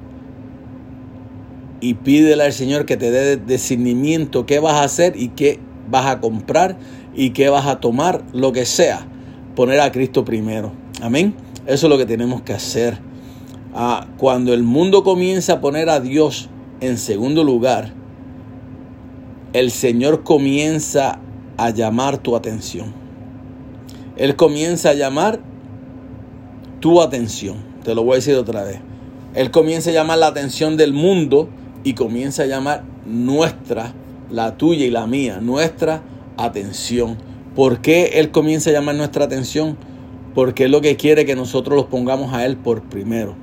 y 1.79 1.94
pídele 1.94 2.44
al 2.44 2.53
Señor 2.53 2.86
que 2.86 2.98
te 2.98 3.12
dé 3.12 3.38
discernimiento 3.38 4.46
qué 4.46 4.60
vas 4.60 4.75
a 4.75 4.84
hacer 4.84 5.13
y 5.15 5.29
qué 5.29 5.60
vas 5.89 6.08
a 6.08 6.20
comprar 6.20 6.77
y 7.15 7.32
qué 7.32 7.50
vas 7.50 7.67
a 7.67 7.79
tomar, 7.79 8.24
lo 8.34 8.51
que 8.51 8.65
sea. 8.65 9.08
Poner 9.56 9.79
a 9.79 9.91
Cristo 9.91 10.24
primero. 10.24 10.72
Amén. 11.01 11.36
Eso 11.65 11.88
es 11.88 11.89
lo 11.89 11.98
que 11.98 12.06
tenemos 12.06 12.41
que 12.41 12.53
hacer. 12.53 13.00
Ah, 13.74 14.08
cuando 14.17 14.53
el 14.53 14.63
mundo 14.63 15.03
comienza 15.03 15.53
a 15.53 15.62
poner 15.62 15.89
a 15.89 16.00
Dios 16.00 16.50
en 16.82 16.98
segundo 16.98 17.44
lugar, 17.44 17.94
el 19.54 19.72
Señor 19.72 20.24
comienza 20.24 21.20
a 21.58 21.70
llamar 21.72 22.18
tu 22.18 22.36
atención. 22.36 22.94
Él 24.16 24.36
comienza 24.36 24.90
a 24.90 24.94
llamar 24.94 25.40
tu 26.80 27.02
atención. 27.02 27.58
Te 27.84 27.96
lo 27.96 28.04
voy 28.04 28.14
a 28.14 28.16
decir 28.16 28.36
otra 28.36 28.64
vez. 28.64 28.80
Él 29.34 29.52
comienza 29.52 29.90
a 29.90 29.94
llamar 29.94 30.18
la 30.20 30.28
atención 30.28 30.78
del 30.78 30.94
mundo 30.94 31.50
y 31.84 31.94
comienza 31.94 32.44
a 32.44 32.46
llamar 32.48 32.84
nuestra, 33.06 33.94
la 34.30 34.58
tuya 34.58 34.86
y 34.86 34.90
la 34.90 35.08
mía, 35.08 35.40
nuestra 35.42 36.02
atención. 36.38 37.18
¿Por 37.56 37.82
qué 37.82 38.12
Él 38.16 38.32
comienza 38.32 38.70
a 38.70 38.74
llamar 38.74 38.96
nuestra 38.96 39.26
atención? 39.26 39.78
Porque 40.36 40.66
es 40.66 40.72
lo 40.72 40.82
que 40.82 40.98
quiere 40.98 41.26
que 41.26 41.36
nosotros 41.36 41.76
los 41.76 41.86
pongamos 41.86 42.34
a 42.34 42.46
Él 42.46 42.58
por 42.58 42.84
primero. 42.84 43.36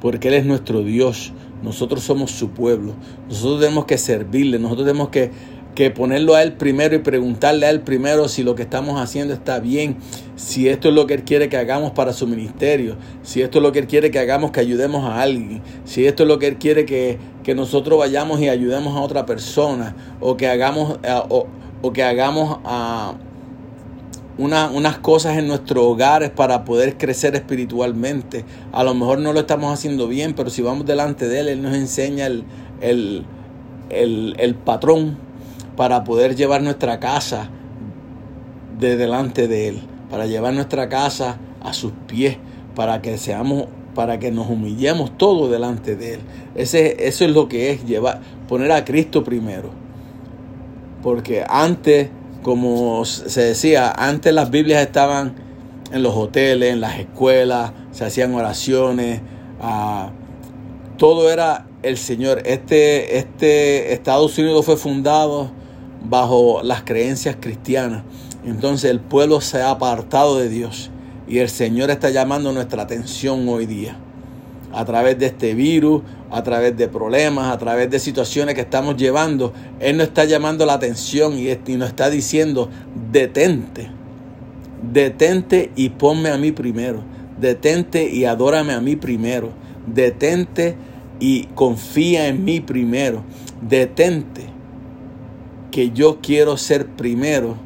Porque 0.00 0.28
Él 0.28 0.34
es 0.34 0.46
nuestro 0.46 0.82
Dios. 0.82 1.32
Nosotros 1.62 2.02
somos 2.02 2.30
su 2.30 2.50
pueblo. 2.50 2.94
Nosotros 3.28 3.60
tenemos 3.60 3.84
que 3.86 3.98
servirle. 3.98 4.58
Nosotros 4.58 4.86
tenemos 4.86 5.08
que 5.08 5.30
que 5.76 5.90
ponerlo 5.90 6.34
a 6.34 6.42
Él 6.42 6.54
primero 6.54 6.96
y 6.96 6.98
preguntarle 6.98 7.66
a 7.66 7.70
Él 7.70 7.82
primero 7.82 8.28
si 8.28 8.42
lo 8.42 8.54
que 8.56 8.62
estamos 8.62 8.98
haciendo 8.98 9.34
está 9.34 9.60
bien, 9.60 9.98
si 10.34 10.68
esto 10.68 10.88
es 10.88 10.94
lo 10.94 11.06
que 11.06 11.14
Él 11.14 11.22
quiere 11.22 11.48
que 11.50 11.58
hagamos 11.58 11.92
para 11.92 12.14
su 12.14 12.26
ministerio, 12.26 12.96
si 13.22 13.42
esto 13.42 13.58
es 13.58 13.62
lo 13.62 13.72
que 13.72 13.80
Él 13.80 13.86
quiere 13.86 14.10
que 14.10 14.18
hagamos 14.18 14.50
que 14.50 14.60
ayudemos 14.60 15.04
a 15.04 15.20
alguien, 15.20 15.62
si 15.84 16.06
esto 16.06 16.22
es 16.22 16.28
lo 16.28 16.38
que 16.38 16.48
Él 16.48 16.56
quiere 16.56 16.86
que, 16.86 17.18
nosotros 17.54 17.98
vayamos 17.98 18.40
y 18.40 18.48
ayudemos 18.48 18.96
a 18.96 19.00
otra 19.00 19.24
persona, 19.26 19.94
o 20.18 20.36
que 20.36 20.48
hagamos, 20.48 20.98
eh, 21.04 21.22
o, 21.28 21.92
que 21.92 22.02
hagamos 22.02 22.58
a... 22.64 23.14
Una, 24.38 24.68
unas 24.70 24.98
cosas 24.98 25.38
en 25.38 25.48
nuestros 25.48 25.82
hogares 25.82 26.30
para 26.30 26.64
poder 26.64 26.98
crecer 26.98 27.34
espiritualmente. 27.34 28.44
A 28.72 28.84
lo 28.84 28.94
mejor 28.94 29.18
no 29.18 29.32
lo 29.32 29.40
estamos 29.40 29.72
haciendo 29.72 30.08
bien, 30.08 30.34
pero 30.34 30.50
si 30.50 30.60
vamos 30.60 30.84
delante 30.84 31.26
de 31.26 31.40
Él, 31.40 31.48
Él 31.48 31.62
nos 31.62 31.74
enseña 31.74 32.26
el, 32.26 32.44
el, 32.80 33.24
el 34.38 34.54
patrón 34.54 35.16
para 35.76 36.04
poder 36.04 36.36
llevar 36.36 36.62
nuestra 36.62 37.00
casa 37.00 37.50
de 38.78 38.96
delante 38.96 39.48
de 39.48 39.68
Él, 39.68 39.80
para 40.10 40.26
llevar 40.26 40.54
nuestra 40.54 40.88
casa 40.88 41.38
a 41.62 41.72
sus 41.72 41.92
pies, 42.06 42.36
para 42.74 43.00
que 43.02 43.18
seamos, 43.18 43.66
para 43.94 44.18
que 44.18 44.30
nos 44.30 44.48
humillemos 44.48 45.16
todo 45.16 45.48
delante 45.48 45.96
de 45.96 46.14
Él. 46.14 46.20
Ese, 46.54 47.06
eso 47.06 47.24
es 47.24 47.30
lo 47.30 47.48
que 47.48 47.70
es 47.70 47.86
llevar, 47.86 48.20
poner 48.48 48.72
a 48.72 48.84
Cristo 48.84 49.24
primero. 49.24 49.70
Porque 51.02 51.44
antes, 51.48 52.08
como 52.42 53.04
se 53.04 53.40
decía, 53.42 53.90
antes 53.90 54.32
las 54.32 54.50
Biblias 54.50 54.82
estaban 54.82 55.34
en 55.92 56.02
los 56.02 56.14
hoteles, 56.14 56.72
en 56.72 56.80
las 56.80 56.98
escuelas, 56.98 57.72
se 57.92 58.04
hacían 58.04 58.34
oraciones, 58.34 59.20
ah, 59.60 60.10
todo 60.96 61.30
era 61.30 61.66
el 61.82 61.98
Señor. 61.98 62.42
Este, 62.44 63.18
este 63.18 63.92
Estados 63.92 64.36
Unidos 64.38 64.64
fue 64.64 64.76
fundado 64.76 65.50
bajo 66.02 66.62
las 66.62 66.82
creencias 66.82 67.36
cristianas. 67.40 68.02
Entonces 68.44 68.90
el 68.90 69.00
pueblo 69.00 69.40
se 69.40 69.60
ha 69.60 69.70
apartado 69.70 70.38
de 70.38 70.48
Dios 70.48 70.90
y 71.28 71.38
el 71.38 71.48
Señor 71.48 71.90
está 71.90 72.10
llamando 72.10 72.52
nuestra 72.52 72.82
atención 72.82 73.48
hoy 73.48 73.66
día. 73.66 73.98
A 74.76 74.84
través 74.84 75.18
de 75.18 75.24
este 75.24 75.54
virus, 75.54 76.02
a 76.30 76.42
través 76.42 76.76
de 76.76 76.86
problemas, 76.86 77.50
a 77.50 77.56
través 77.56 77.90
de 77.90 77.98
situaciones 77.98 78.54
que 78.54 78.60
estamos 78.60 78.98
llevando, 78.98 79.54
Él 79.80 79.96
nos 79.96 80.08
está 80.08 80.26
llamando 80.26 80.66
la 80.66 80.74
atención 80.74 81.38
y, 81.38 81.46
nos 81.76 81.88
está 81.88 82.10
diciendo, 82.10 82.68
detente, 83.10 83.88
detente 84.92 85.70
y 85.76 85.88
ponme 85.88 86.28
a 86.28 86.36
mí 86.36 86.52
primero, 86.52 87.00
detente 87.40 88.06
y 88.10 88.26
adórame 88.26 88.74
a 88.74 88.82
mí 88.82 88.96
primero, 88.96 89.48
detente 89.86 90.76
y 91.20 91.44
confía 91.54 92.28
en 92.28 92.44
mí 92.44 92.60
primero, 92.60 93.24
detente 93.62 94.44
que 95.70 95.90
yo 95.90 96.18
quiero 96.20 96.58
ser 96.58 96.86
primero 96.86 97.56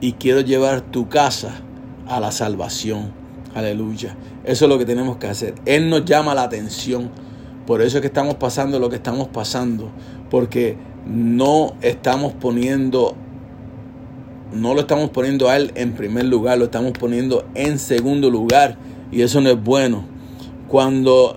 y 0.00 0.12
quiero 0.12 0.40
llevar 0.40 0.82
tu 0.82 1.08
casa 1.08 1.62
a 2.06 2.20
la 2.20 2.30
salvación. 2.30 3.10
Aleluya. 3.54 4.16
Eso 4.44 4.64
es 4.64 4.68
lo 4.68 4.78
que 4.78 4.84
tenemos 4.84 5.16
que 5.18 5.26
hacer. 5.26 5.54
Él 5.66 5.90
nos 5.90 6.04
llama 6.04 6.34
la 6.34 6.44
atención. 6.44 7.10
Por 7.66 7.82
eso 7.82 7.98
es 7.98 8.00
que 8.00 8.06
estamos 8.06 8.36
pasando 8.36 8.78
lo 8.78 8.88
que 8.88 8.96
estamos 8.96 9.28
pasando. 9.28 9.90
Porque 10.30 10.76
no 11.06 11.74
estamos 11.82 12.32
poniendo, 12.32 13.14
no 14.52 14.74
lo 14.74 14.80
estamos 14.80 15.10
poniendo 15.10 15.48
a 15.48 15.56
Él 15.56 15.72
en 15.74 15.92
primer 15.92 16.24
lugar, 16.24 16.58
lo 16.58 16.64
estamos 16.64 16.92
poniendo 16.92 17.44
en 17.54 17.78
segundo 17.78 18.30
lugar. 18.30 18.76
Y 19.12 19.22
eso 19.22 19.40
no 19.40 19.50
es 19.50 19.62
bueno. 19.62 20.04
Cuando, 20.68 21.36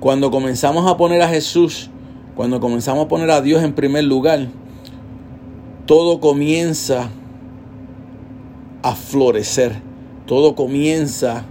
cuando 0.00 0.30
comenzamos 0.30 0.90
a 0.90 0.96
poner 0.96 1.22
a 1.22 1.28
Jesús 1.28 1.90
cuando 2.34 2.60
comenzamos 2.60 3.04
a 3.04 3.08
poner 3.08 3.30
a 3.30 3.42
Dios 3.42 3.62
en 3.62 3.74
primer 3.74 4.04
lugar, 4.04 4.48
todo 5.86 6.20
comienza 6.20 7.10
a 8.82 8.94
florecer, 8.94 9.80
todo 10.26 10.54
comienza 10.54 11.44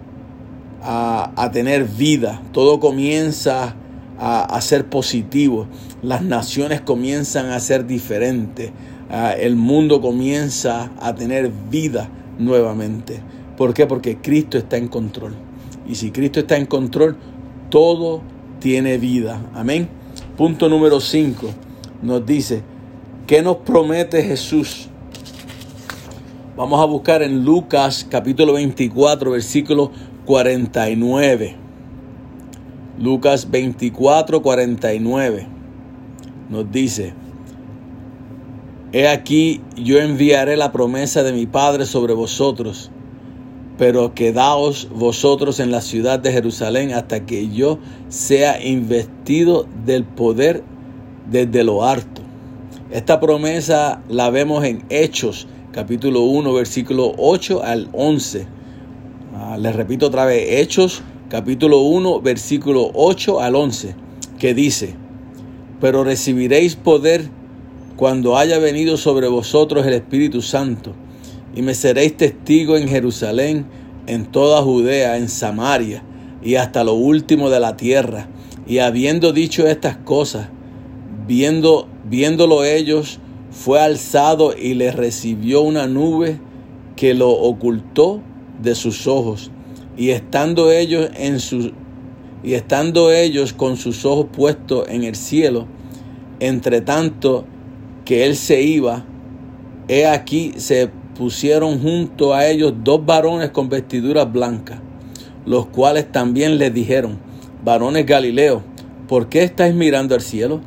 a, 0.83 1.49
tener 1.51 1.85
vida, 1.85 2.41
todo 2.51 2.79
comienza 2.79 3.75
a, 4.17 4.61
ser 4.61 4.87
positivo, 4.87 5.67
las 6.01 6.21
naciones 6.21 6.81
comienzan 6.81 7.47
a 7.47 7.59
ser 7.59 7.85
diferentes, 7.85 8.71
el 9.39 9.55
mundo 9.55 10.01
comienza 10.01 10.91
a 10.99 11.13
tener 11.13 11.51
vida 11.69 12.09
nuevamente. 12.39 13.21
¿Por 13.57 13.73
qué? 13.73 13.85
Porque 13.85 14.17
Cristo 14.17 14.57
está 14.57 14.77
en 14.77 14.87
control. 14.87 15.35
Y 15.87 15.95
si 15.95 16.11
Cristo 16.11 16.39
está 16.39 16.57
en 16.57 16.65
control, 16.65 17.17
todo 17.69 18.21
tiene 18.59 18.97
vida. 18.97 19.41
Amén. 19.53 19.89
Punto 20.37 20.69
número 20.69 20.99
5 20.99 21.47
nos 22.01 22.25
dice, 22.25 22.63
¿qué 23.27 23.41
nos 23.41 23.57
promete 23.57 24.23
Jesús? 24.23 24.90
Vamos 26.57 26.81
a 26.81 26.85
buscar 26.85 27.21
en 27.21 27.45
Lucas 27.45 28.05
capítulo 28.09 28.53
24, 28.53 29.31
versículo 29.31 29.91
49. 30.25 31.55
Lucas 32.99 33.49
24, 33.49 34.41
49 34.41 35.47
nos 36.49 36.71
dice, 36.71 37.13
He 38.91 39.07
aquí 39.07 39.61
yo 39.75 39.99
enviaré 39.99 40.57
la 40.57 40.71
promesa 40.71 41.23
de 41.23 41.31
mi 41.31 41.45
Padre 41.45 41.85
sobre 41.85 42.13
vosotros 42.13 42.91
pero 43.81 44.13
quedaos 44.13 44.89
vosotros 44.93 45.59
en 45.59 45.71
la 45.71 45.81
ciudad 45.81 46.19
de 46.19 46.31
Jerusalén 46.31 46.93
hasta 46.93 47.25
que 47.25 47.49
yo 47.49 47.79
sea 48.09 48.63
investido 48.63 49.65
del 49.85 50.03
poder 50.03 50.63
desde 51.31 51.63
lo 51.63 51.83
alto. 51.83 52.21
Esta 52.91 53.19
promesa 53.19 54.03
la 54.07 54.29
vemos 54.29 54.63
en 54.65 54.83
Hechos, 54.89 55.47
capítulo 55.71 56.23
1, 56.23 56.53
versículo 56.53 57.13
8 57.17 57.63
al 57.63 57.87
11. 57.93 58.45
Ah, 59.33 59.57
les 59.57 59.73
repito 59.73 60.07
otra 60.07 60.25
vez, 60.25 60.59
Hechos, 60.59 61.01
capítulo 61.29 61.79
1, 61.79 62.19
versículo 62.21 62.91
8 62.93 63.39
al 63.39 63.55
11, 63.55 63.95
que 64.37 64.53
dice, 64.53 64.95
pero 65.79 66.03
recibiréis 66.03 66.75
poder 66.75 67.29
cuando 67.95 68.37
haya 68.37 68.59
venido 68.59 68.97
sobre 68.97 69.29
vosotros 69.29 69.87
el 69.87 69.93
Espíritu 69.93 70.41
Santo 70.41 70.93
y 71.55 71.61
me 71.61 71.73
seréis 71.73 72.17
testigo 72.17 72.75
en 72.75 72.89
Jerusalén, 72.89 73.65
en 74.07 74.25
toda 74.25 74.61
Judea, 74.61 75.15
en 75.15 75.29
Samaria 75.29 76.03
y 76.43 76.55
hasta 76.55 76.83
lo 76.83 76.95
último 76.95 77.49
de 77.49 77.61
la 77.61 77.77
tierra. 77.77 78.27
Y 78.67 78.79
habiendo 78.79 79.31
dicho 79.31 79.67
estas 79.67 79.95
cosas, 79.97 80.49
viendo, 81.27 81.87
viéndolo 82.05 82.65
ellos, 82.65 83.20
fue 83.51 83.81
alzado 83.81 84.55
y 84.57 84.73
le 84.73 84.91
recibió 84.91 85.61
una 85.61 85.85
nube 85.85 86.39
que 86.95 87.13
lo 87.13 87.29
ocultó 87.29 88.21
de 88.61 88.75
sus 88.75 89.07
ojos. 89.07 89.51
Y 89.97 90.11
estando 90.11 90.71
ellos 90.71 91.09
en 91.15 91.37
y 92.43 92.53
estando 92.53 93.11
ellos 93.11 93.53
con 93.53 93.77
sus 93.77 94.03
ojos 94.05 94.27
puestos 94.31 94.87
en 94.89 95.03
el 95.03 95.15
cielo, 95.15 95.67
entre 96.39 96.81
tanto 96.81 97.45
que 98.03 98.25
él 98.25 98.35
se 98.35 98.63
iba, 98.63 99.05
he 99.87 100.07
aquí 100.07 100.53
se 100.57 100.89
pusieron 101.15 101.79
junto 101.79 102.33
a 102.33 102.47
ellos 102.47 102.73
dos 102.83 103.05
varones 103.05 103.51
con 103.51 103.69
vestiduras 103.69 104.31
blancas, 104.31 104.79
los 105.45 105.67
cuales 105.67 106.11
también 106.11 106.57
les 106.57 106.73
dijeron, 106.73 107.19
varones 107.63 108.05
Galileo, 108.07 108.63
¿por 109.07 109.29
qué 109.29 109.43
estáis 109.43 109.75
mirando 109.75 110.15
al 110.15 110.21
cielo? 110.21 110.61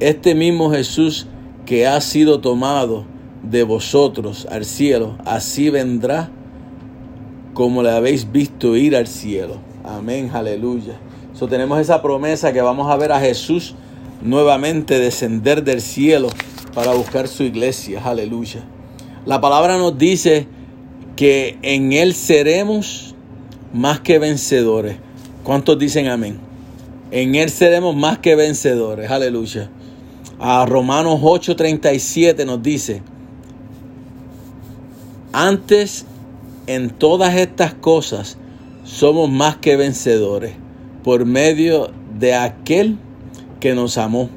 Este 0.00 0.34
mismo 0.34 0.70
Jesús 0.70 1.28
que 1.68 1.86
ha 1.86 2.00
sido 2.00 2.40
tomado 2.40 3.04
de 3.42 3.62
vosotros 3.62 4.48
al 4.50 4.64
cielo, 4.64 5.18
así 5.26 5.68
vendrá 5.68 6.30
como 7.52 7.82
le 7.82 7.90
habéis 7.90 8.32
visto 8.32 8.74
ir 8.74 8.96
al 8.96 9.06
cielo. 9.06 9.58
Amén, 9.84 10.30
aleluya. 10.32 10.98
So, 11.34 11.46
tenemos 11.46 11.78
esa 11.78 12.00
promesa 12.00 12.54
que 12.54 12.62
vamos 12.62 12.90
a 12.90 12.96
ver 12.96 13.12
a 13.12 13.20
Jesús 13.20 13.74
nuevamente 14.22 14.98
descender 14.98 15.62
del 15.62 15.82
cielo 15.82 16.30
para 16.72 16.94
buscar 16.94 17.28
su 17.28 17.42
iglesia. 17.42 18.02
Aleluya. 18.02 18.64
La 19.26 19.38
palabra 19.42 19.76
nos 19.76 19.98
dice 19.98 20.46
que 21.16 21.58
en 21.60 21.92
Él 21.92 22.14
seremos 22.14 23.14
más 23.74 24.00
que 24.00 24.18
vencedores. 24.18 24.96
¿Cuántos 25.44 25.78
dicen 25.78 26.08
amén? 26.08 26.38
En 27.10 27.34
Él 27.34 27.50
seremos 27.50 27.94
más 27.94 28.16
que 28.20 28.36
vencedores. 28.36 29.10
Aleluya. 29.10 29.68
A 30.40 30.64
Romanos 30.66 31.20
8:37 31.20 32.46
nos 32.46 32.62
dice, 32.62 33.02
antes 35.32 36.06
en 36.68 36.90
todas 36.90 37.34
estas 37.34 37.74
cosas 37.74 38.38
somos 38.84 39.28
más 39.28 39.56
que 39.56 39.76
vencedores 39.76 40.52
por 41.02 41.24
medio 41.24 41.90
de 42.18 42.34
aquel 42.34 42.98
que 43.58 43.74
nos 43.74 43.98
amó. 43.98 44.30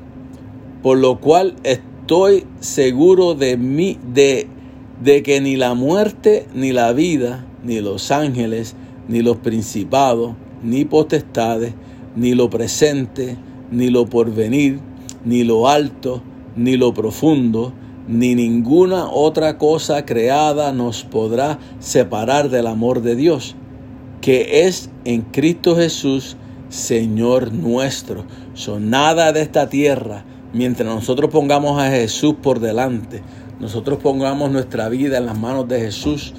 Por 0.81 0.97
lo 0.97 1.19
cual 1.19 1.55
estoy 1.63 2.47
seguro 2.61 3.35
de 3.35 3.57
mí, 3.57 3.99
de, 4.11 4.47
de 5.03 5.21
que 5.21 5.39
ni 5.39 5.55
la 5.55 5.75
muerte, 5.75 6.47
ni 6.55 6.71
la 6.71 6.93
vida, 6.93 7.45
ni 7.63 7.79
los 7.79 8.09
ángeles, 8.09 8.75
ni 9.07 9.21
los 9.21 9.37
principados, 9.37 10.33
ni 10.63 10.83
potestades, 10.83 11.73
ni 12.15 12.33
lo 12.33 12.49
presente, 12.49 13.37
ni 13.69 13.89
lo 13.89 14.07
porvenir, 14.07 14.79
ni 15.25 15.43
lo 15.43 15.67
alto, 15.67 16.21
ni 16.55 16.77
lo 16.77 16.93
profundo, 16.93 17.73
ni 18.07 18.35
ninguna 18.35 19.09
otra 19.09 19.57
cosa 19.57 20.05
creada 20.05 20.73
nos 20.73 21.03
podrá 21.03 21.59
separar 21.79 22.49
del 22.49 22.67
amor 22.67 23.01
de 23.01 23.15
Dios, 23.15 23.55
que 24.21 24.65
es 24.67 24.89
en 25.05 25.21
Cristo 25.21 25.75
Jesús, 25.75 26.37
Señor 26.69 27.53
nuestro. 27.53 28.25
Son 28.53 28.89
nada 28.89 29.31
de 29.31 29.41
esta 29.41 29.69
tierra, 29.69 30.25
mientras 30.53 30.93
nosotros 30.93 31.29
pongamos 31.31 31.81
a 31.81 31.89
Jesús 31.89 32.35
por 32.41 32.59
delante, 32.59 33.21
nosotros 33.59 33.99
pongamos 33.99 34.51
nuestra 34.51 34.89
vida 34.89 35.17
en 35.17 35.27
las 35.27 35.37
manos 35.37 35.67
de 35.67 35.79
Jesús 35.79 36.33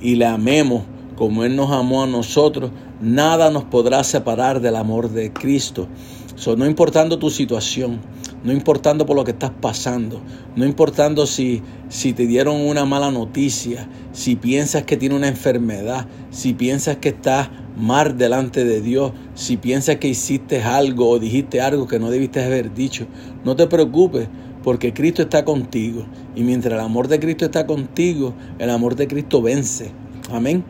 y 0.00 0.14
le 0.14 0.26
amemos 0.26 0.82
como 1.18 1.42
Él 1.42 1.56
nos 1.56 1.72
amó 1.72 2.04
a 2.04 2.06
nosotros, 2.06 2.70
nada 3.00 3.50
nos 3.50 3.64
podrá 3.64 4.04
separar 4.04 4.60
del 4.60 4.76
amor 4.76 5.10
de 5.10 5.32
Cristo. 5.32 5.88
So, 6.36 6.54
no 6.54 6.64
importando 6.64 7.18
tu 7.18 7.28
situación, 7.28 7.98
no 8.44 8.52
importando 8.52 9.06
por 9.06 9.16
lo 9.16 9.24
que 9.24 9.32
estás 9.32 9.50
pasando, 9.60 10.20
no 10.56 10.64
importando 10.64 11.26
si, 11.26 11.62
si 11.88 12.12
te 12.12 12.26
dieron 12.26 12.56
una 12.56 12.84
mala 12.84 13.10
noticia, 13.10 13.88
si 14.12 14.36
piensas 14.36 14.84
que 14.84 14.96
tiene 14.96 15.14
una 15.14 15.28
enfermedad, 15.28 16.06
si 16.30 16.54
piensas 16.54 16.96
que 16.98 17.10
estás 17.10 17.50
mal 17.76 18.16
delante 18.16 18.64
de 18.64 18.80
Dios, 18.80 19.12
si 19.34 19.56
piensas 19.56 19.96
que 19.96 20.08
hiciste 20.08 20.62
algo 20.62 21.08
o 21.08 21.18
dijiste 21.18 21.60
algo 21.60 21.86
que 21.86 21.98
no 21.98 22.10
debiste 22.10 22.42
haber 22.42 22.74
dicho, 22.74 23.06
no 23.44 23.56
te 23.56 23.66
preocupes 23.66 24.28
porque 24.62 24.92
Cristo 24.92 25.22
está 25.22 25.44
contigo 25.44 26.04
y 26.34 26.42
mientras 26.42 26.74
el 26.74 26.80
amor 26.80 27.08
de 27.08 27.20
Cristo 27.20 27.46
está 27.46 27.66
contigo, 27.66 28.34
el 28.58 28.70
amor 28.70 28.96
de 28.96 29.08
Cristo 29.08 29.40
vence. 29.42 29.90
Amén. 30.30 30.64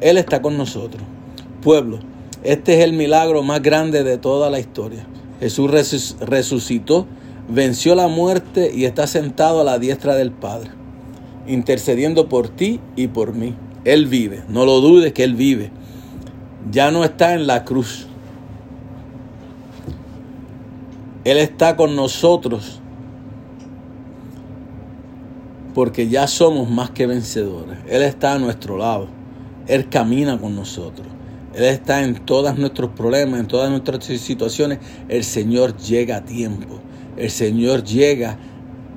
él 0.00 0.18
está 0.18 0.42
con 0.42 0.56
nosotros. 0.56 1.02
Pueblo, 1.62 2.00
este 2.42 2.78
es 2.78 2.84
el 2.84 2.92
milagro 2.92 3.42
más 3.42 3.62
grande 3.62 4.02
de 4.02 4.18
toda 4.18 4.50
la 4.50 4.60
historia. 4.60 5.06
Jesús 5.40 6.16
resucitó, 6.20 7.06
venció 7.48 7.94
la 7.94 8.08
muerte 8.08 8.70
y 8.74 8.84
está 8.84 9.06
sentado 9.06 9.62
a 9.62 9.64
la 9.64 9.78
diestra 9.78 10.14
del 10.14 10.30
Padre, 10.30 10.70
intercediendo 11.46 12.28
por 12.28 12.48
ti 12.48 12.80
y 12.94 13.08
por 13.08 13.34
mí. 13.34 13.56
Él 13.84 14.06
vive, 14.06 14.44
no 14.48 14.66
lo 14.66 14.80
dudes 14.80 15.12
que 15.14 15.24
Él 15.24 15.34
vive. 15.34 15.72
Ya 16.70 16.90
no 16.90 17.04
está 17.04 17.34
en 17.34 17.46
la 17.46 17.64
cruz. 17.64 18.06
Él 21.24 21.38
está 21.38 21.76
con 21.76 21.96
nosotros 21.96 22.80
porque 25.74 26.08
ya 26.08 26.26
somos 26.26 26.68
más 26.68 26.90
que 26.90 27.06
vencedores. 27.06 27.78
Él 27.88 28.02
está 28.02 28.34
a 28.34 28.38
nuestro 28.38 28.76
lado. 28.76 29.08
Él 29.66 29.88
camina 29.88 30.38
con 30.38 30.54
nosotros. 30.54 31.06
Él 31.54 31.64
está 31.64 32.04
en 32.04 32.14
todos 32.14 32.56
nuestros 32.58 32.90
problemas, 32.90 33.40
en 33.40 33.46
todas 33.46 33.70
nuestras 33.70 34.04
situaciones. 34.04 34.78
El 35.08 35.24
Señor 35.24 35.76
llega 35.76 36.18
a 36.18 36.24
tiempo. 36.24 36.78
El 37.16 37.30
Señor 37.30 37.82
llega 37.82 38.38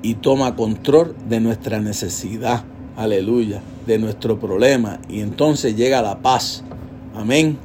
y 0.03 0.15
toma 0.15 0.55
control 0.55 1.15
de 1.27 1.39
nuestra 1.39 1.79
necesidad. 1.79 2.63
Aleluya. 2.95 3.61
De 3.87 3.97
nuestro 3.97 4.39
problema. 4.39 4.99
Y 5.09 5.21
entonces 5.21 5.75
llega 5.75 6.01
la 6.01 6.19
paz. 6.19 6.63
Amén. 7.15 7.57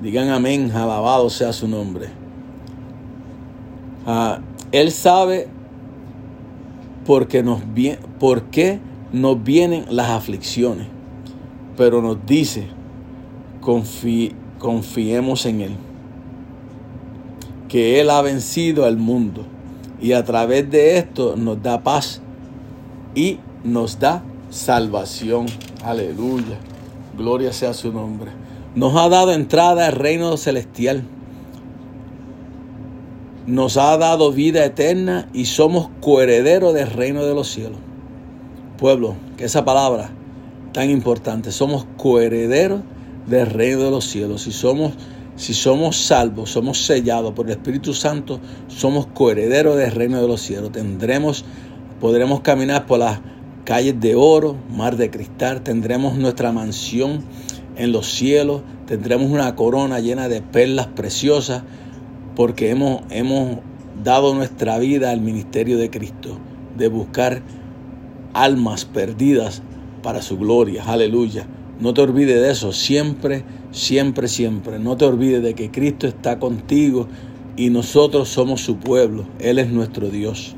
Digan 0.00 0.30
amén. 0.30 0.72
Alabado 0.72 1.28
sea 1.28 1.52
su 1.52 1.68
nombre. 1.68 2.08
Ah, 4.06 4.40
él 4.72 4.90
sabe 4.90 5.48
por 7.04 7.28
qué 7.28 7.42
nos 9.12 9.44
vienen 9.44 9.84
las 9.90 10.08
aflicciones. 10.08 10.86
Pero 11.76 12.00
nos 12.00 12.24
dice 12.24 12.79
confiemos 13.60 15.46
en 15.46 15.60
Él. 15.60 15.76
Que 17.68 18.00
Él 18.00 18.10
ha 18.10 18.22
vencido 18.22 18.84
al 18.84 18.96
mundo 18.96 19.44
y 20.00 20.12
a 20.12 20.24
través 20.24 20.70
de 20.70 20.98
esto 20.98 21.36
nos 21.36 21.62
da 21.62 21.82
paz 21.82 22.20
y 23.14 23.38
nos 23.64 23.98
da 23.98 24.22
salvación. 24.50 25.46
Aleluya. 25.84 26.58
Gloria 27.16 27.52
sea 27.52 27.74
su 27.74 27.92
nombre. 27.92 28.30
Nos 28.74 28.96
ha 28.96 29.08
dado 29.08 29.32
entrada 29.32 29.86
al 29.86 29.92
reino 29.92 30.36
celestial. 30.36 31.04
Nos 33.46 33.76
ha 33.76 33.96
dado 33.98 34.32
vida 34.32 34.64
eterna 34.64 35.28
y 35.32 35.46
somos 35.46 35.88
coherederos 36.00 36.72
del 36.72 36.90
reino 36.90 37.24
de 37.24 37.34
los 37.34 37.48
cielos. 37.48 37.78
Pueblo, 38.78 39.14
que 39.36 39.44
esa 39.44 39.64
palabra 39.64 40.10
tan 40.72 40.88
importante, 40.88 41.52
somos 41.52 41.86
coherederos 41.96 42.80
del 43.30 43.46
reino 43.46 43.84
de 43.84 43.90
los 43.90 44.04
cielos. 44.04 44.42
Si 44.42 44.52
somos, 44.52 44.92
si 45.36 45.54
somos 45.54 45.96
salvos, 45.96 46.50
somos 46.50 46.84
sellados 46.84 47.32
por 47.32 47.46
el 47.46 47.52
Espíritu 47.52 47.94
Santo, 47.94 48.40
somos 48.68 49.06
coherederos 49.06 49.76
del 49.76 49.92
reino 49.92 50.20
de 50.20 50.28
los 50.28 50.42
cielos. 50.42 50.72
Tendremos, 50.72 51.44
podremos 52.00 52.40
caminar 52.40 52.86
por 52.86 52.98
las 52.98 53.20
calles 53.64 53.98
de 54.00 54.16
oro, 54.16 54.56
mar 54.70 54.96
de 54.96 55.10
cristal, 55.10 55.62
tendremos 55.62 56.18
nuestra 56.18 56.52
mansión 56.52 57.22
en 57.76 57.92
los 57.92 58.10
cielos, 58.10 58.62
tendremos 58.86 59.30
una 59.30 59.54
corona 59.54 60.00
llena 60.00 60.28
de 60.28 60.42
perlas 60.42 60.88
preciosas, 60.88 61.62
porque 62.34 62.70
hemos, 62.70 63.02
hemos 63.10 63.58
dado 64.02 64.34
nuestra 64.34 64.78
vida 64.78 65.10
al 65.10 65.20
ministerio 65.20 65.78
de 65.78 65.88
Cristo, 65.88 66.38
de 66.76 66.88
buscar 66.88 67.42
almas 68.34 68.84
perdidas 68.84 69.62
para 70.02 70.20
su 70.20 70.36
gloria. 70.36 70.84
Aleluya. 70.84 71.46
No 71.80 71.94
te 71.94 72.02
olvides 72.02 72.40
de 72.40 72.50
eso, 72.50 72.72
siempre, 72.72 73.42
siempre, 73.72 74.28
siempre. 74.28 74.78
No 74.78 74.96
te 74.96 75.06
olvides 75.06 75.42
de 75.42 75.54
que 75.54 75.70
Cristo 75.70 76.06
está 76.06 76.38
contigo 76.38 77.08
y 77.56 77.70
nosotros 77.70 78.28
somos 78.28 78.60
su 78.60 78.76
pueblo. 78.76 79.24
Él 79.38 79.58
es 79.58 79.70
nuestro 79.70 80.10
Dios. 80.10 80.54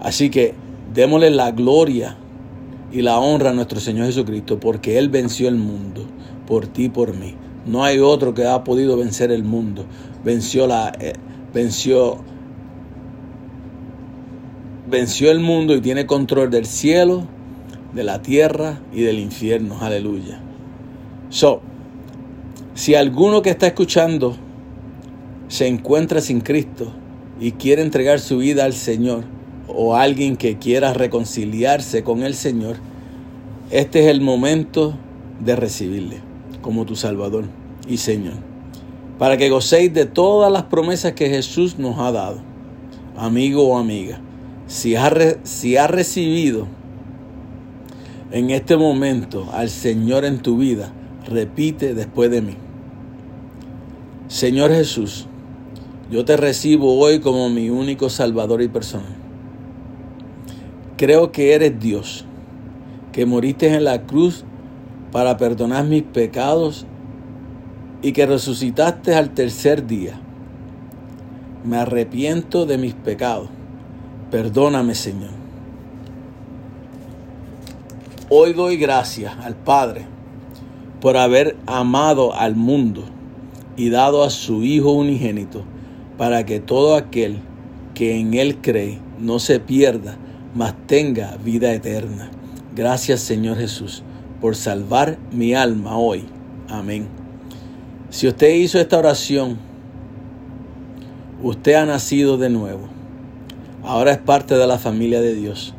Así 0.00 0.30
que 0.30 0.54
démosle 0.94 1.30
la 1.30 1.50
gloria 1.50 2.16
y 2.92 3.02
la 3.02 3.18
honra 3.18 3.50
a 3.50 3.52
nuestro 3.52 3.80
Señor 3.80 4.06
Jesucristo 4.06 4.60
porque 4.60 4.98
Él 4.98 5.08
venció 5.08 5.48
el 5.48 5.56
mundo 5.56 6.04
por 6.46 6.68
ti 6.68 6.84
y 6.84 6.88
por 6.88 7.16
mí. 7.16 7.34
No 7.66 7.82
hay 7.82 7.98
otro 7.98 8.32
que 8.32 8.46
ha 8.46 8.62
podido 8.62 8.96
vencer 8.96 9.32
el 9.32 9.42
mundo. 9.42 9.86
Venció 10.24 10.68
la 10.68 10.92
eh, 11.00 11.14
venció 11.52 12.18
venció 14.88 15.30
el 15.30 15.40
mundo 15.40 15.74
y 15.74 15.80
tiene 15.80 16.06
control 16.06 16.50
del 16.50 16.66
cielo 16.66 17.26
de 17.94 18.04
la 18.04 18.22
tierra 18.22 18.80
y 18.92 19.02
del 19.02 19.18
infierno. 19.18 19.78
Aleluya. 19.80 20.40
So, 21.30 21.60
si 22.74 22.94
alguno 22.94 23.42
que 23.42 23.50
está 23.50 23.66
escuchando 23.66 24.36
se 25.48 25.66
encuentra 25.66 26.20
sin 26.20 26.40
Cristo 26.40 26.92
y 27.40 27.52
quiere 27.52 27.82
entregar 27.82 28.20
su 28.20 28.38
vida 28.38 28.64
al 28.64 28.72
Señor, 28.72 29.24
o 29.74 29.96
alguien 29.96 30.36
que 30.36 30.58
quiera 30.58 30.92
reconciliarse 30.92 32.02
con 32.02 32.22
el 32.22 32.34
Señor, 32.34 32.76
este 33.70 34.00
es 34.00 34.06
el 34.06 34.20
momento 34.20 34.94
de 35.40 35.56
recibirle 35.56 36.20
como 36.60 36.84
tu 36.84 36.94
Salvador 36.94 37.44
y 37.88 37.96
Señor, 37.96 38.34
para 39.18 39.36
que 39.36 39.50
gocéis 39.50 39.92
de 39.92 40.06
todas 40.06 40.52
las 40.52 40.64
promesas 40.64 41.12
que 41.12 41.28
Jesús 41.28 41.78
nos 41.78 41.98
ha 41.98 42.12
dado. 42.12 42.40
Amigo 43.16 43.68
o 43.68 43.78
amiga, 43.78 44.20
si 44.66 44.96
ha, 44.96 45.10
si 45.42 45.76
ha 45.76 45.86
recibido 45.86 46.66
en 48.32 48.50
este 48.50 48.78
momento 48.78 49.48
al 49.52 49.68
Señor 49.68 50.24
en 50.24 50.40
tu 50.40 50.56
vida, 50.56 50.90
repite 51.28 51.94
después 51.94 52.30
de 52.30 52.40
mí. 52.40 52.56
Señor 54.26 54.70
Jesús, 54.70 55.26
yo 56.10 56.24
te 56.24 56.38
recibo 56.38 56.98
hoy 56.98 57.20
como 57.20 57.50
mi 57.50 57.68
único 57.68 58.08
Salvador 58.08 58.62
y 58.62 58.68
persona. 58.68 59.14
Creo 60.96 61.30
que 61.30 61.52
eres 61.52 61.78
Dios, 61.78 62.24
que 63.12 63.26
moriste 63.26 63.66
en 63.66 63.84
la 63.84 64.02
cruz 64.06 64.44
para 65.10 65.36
perdonar 65.36 65.84
mis 65.84 66.02
pecados 66.02 66.86
y 68.00 68.12
que 68.12 68.24
resucitaste 68.24 69.14
al 69.14 69.34
tercer 69.34 69.86
día. 69.86 70.18
Me 71.64 71.76
arrepiento 71.76 72.64
de 72.64 72.78
mis 72.78 72.94
pecados. 72.94 73.50
Perdóname, 74.30 74.94
Señor. 74.94 75.41
Hoy 78.34 78.54
doy 78.54 78.78
gracias 78.78 79.34
al 79.44 79.54
Padre 79.56 80.06
por 81.02 81.18
haber 81.18 81.54
amado 81.66 82.34
al 82.34 82.56
mundo 82.56 83.04
y 83.76 83.90
dado 83.90 84.24
a 84.24 84.30
su 84.30 84.62
Hijo 84.62 84.92
unigénito 84.92 85.64
para 86.16 86.46
que 86.46 86.58
todo 86.58 86.96
aquel 86.96 87.40
que 87.92 88.18
en 88.18 88.32
Él 88.32 88.62
cree 88.62 89.00
no 89.18 89.38
se 89.38 89.60
pierda, 89.60 90.16
mas 90.54 90.74
tenga 90.86 91.36
vida 91.44 91.74
eterna. 91.74 92.30
Gracias 92.74 93.20
Señor 93.20 93.58
Jesús 93.58 94.02
por 94.40 94.56
salvar 94.56 95.18
mi 95.30 95.52
alma 95.52 95.98
hoy. 95.98 96.24
Amén. 96.70 97.08
Si 98.08 98.26
usted 98.26 98.54
hizo 98.54 98.80
esta 98.80 98.96
oración, 98.96 99.58
usted 101.42 101.74
ha 101.74 101.84
nacido 101.84 102.38
de 102.38 102.48
nuevo. 102.48 102.88
Ahora 103.84 104.12
es 104.12 104.18
parte 104.18 104.54
de 104.54 104.66
la 104.66 104.78
familia 104.78 105.20
de 105.20 105.34
Dios. 105.34 105.74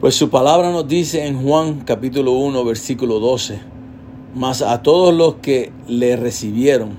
Pues 0.00 0.14
su 0.14 0.30
palabra 0.30 0.70
nos 0.70 0.88
dice 0.88 1.26
en 1.26 1.42
Juan 1.42 1.80
capítulo 1.80 2.32
1 2.32 2.64
versículo 2.64 3.20
12, 3.20 3.60
mas 4.34 4.62
a 4.62 4.82
todos 4.82 5.12
los 5.12 5.34
que 5.42 5.72
le 5.88 6.16
recibieron, 6.16 6.96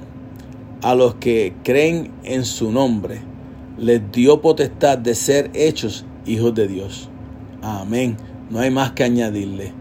a 0.84 0.94
los 0.94 1.16
que 1.16 1.56
creen 1.64 2.12
en 2.24 2.46
su 2.46 2.72
nombre, 2.72 3.24
les 3.80 4.12
dio 4.12 4.40
potestad 4.42 5.00
de 5.00 5.16
ser 5.16 5.50
hechos 5.56 6.06
hijos 6.28 6.54
de 6.54 6.68
Dios. 6.68 7.10
Amén. 7.64 8.18
No 8.52 8.60
hay 8.60 8.70
más 8.70 8.92
que 8.92 9.04
añadirle. 9.04 9.74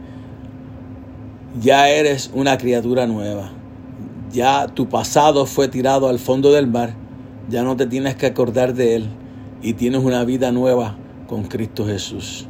Ya 1.60 1.90
eres 1.90 2.30
una 2.32 2.56
criatura 2.56 3.06
nueva. 3.06 3.52
Ya 4.32 4.66
tu 4.66 4.88
pasado 4.88 5.44
fue 5.44 5.68
tirado 5.68 6.08
al 6.08 6.20
fondo 6.20 6.52
del 6.52 6.68
mar. 6.68 6.94
Ya 7.50 7.64
no 7.64 7.76
te 7.76 7.84
tienes 7.84 8.14
que 8.14 8.24
acordar 8.24 8.72
de 8.72 8.96
él. 8.96 9.10
Y 9.60 9.74
tienes 9.74 10.02
una 10.02 10.24
vida 10.24 10.52
nueva 10.52 10.96
con 11.26 11.42
Cristo 11.42 11.84
Jesús. 11.84 12.46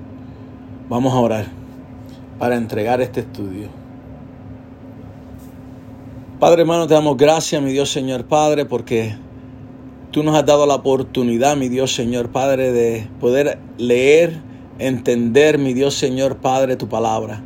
Vamos 0.90 1.14
a 1.14 1.20
orar 1.20 1.46
para 2.40 2.56
entregar 2.56 3.00
este 3.00 3.20
estudio. 3.20 3.68
Padre 6.40 6.62
hermano, 6.62 6.88
te 6.88 6.94
damos 6.94 7.16
gracias, 7.16 7.62
mi 7.62 7.70
Dios 7.70 7.92
Señor 7.92 8.24
Padre, 8.24 8.64
porque 8.64 9.14
tú 10.10 10.24
nos 10.24 10.34
has 10.34 10.44
dado 10.44 10.66
la 10.66 10.74
oportunidad, 10.74 11.56
mi 11.56 11.68
Dios 11.68 11.94
Señor 11.94 12.30
Padre, 12.30 12.72
de 12.72 13.06
poder 13.20 13.60
leer, 13.78 14.40
entender, 14.80 15.58
mi 15.58 15.74
Dios 15.74 15.94
Señor 15.94 16.38
Padre, 16.38 16.74
tu 16.74 16.88
palabra. 16.88 17.40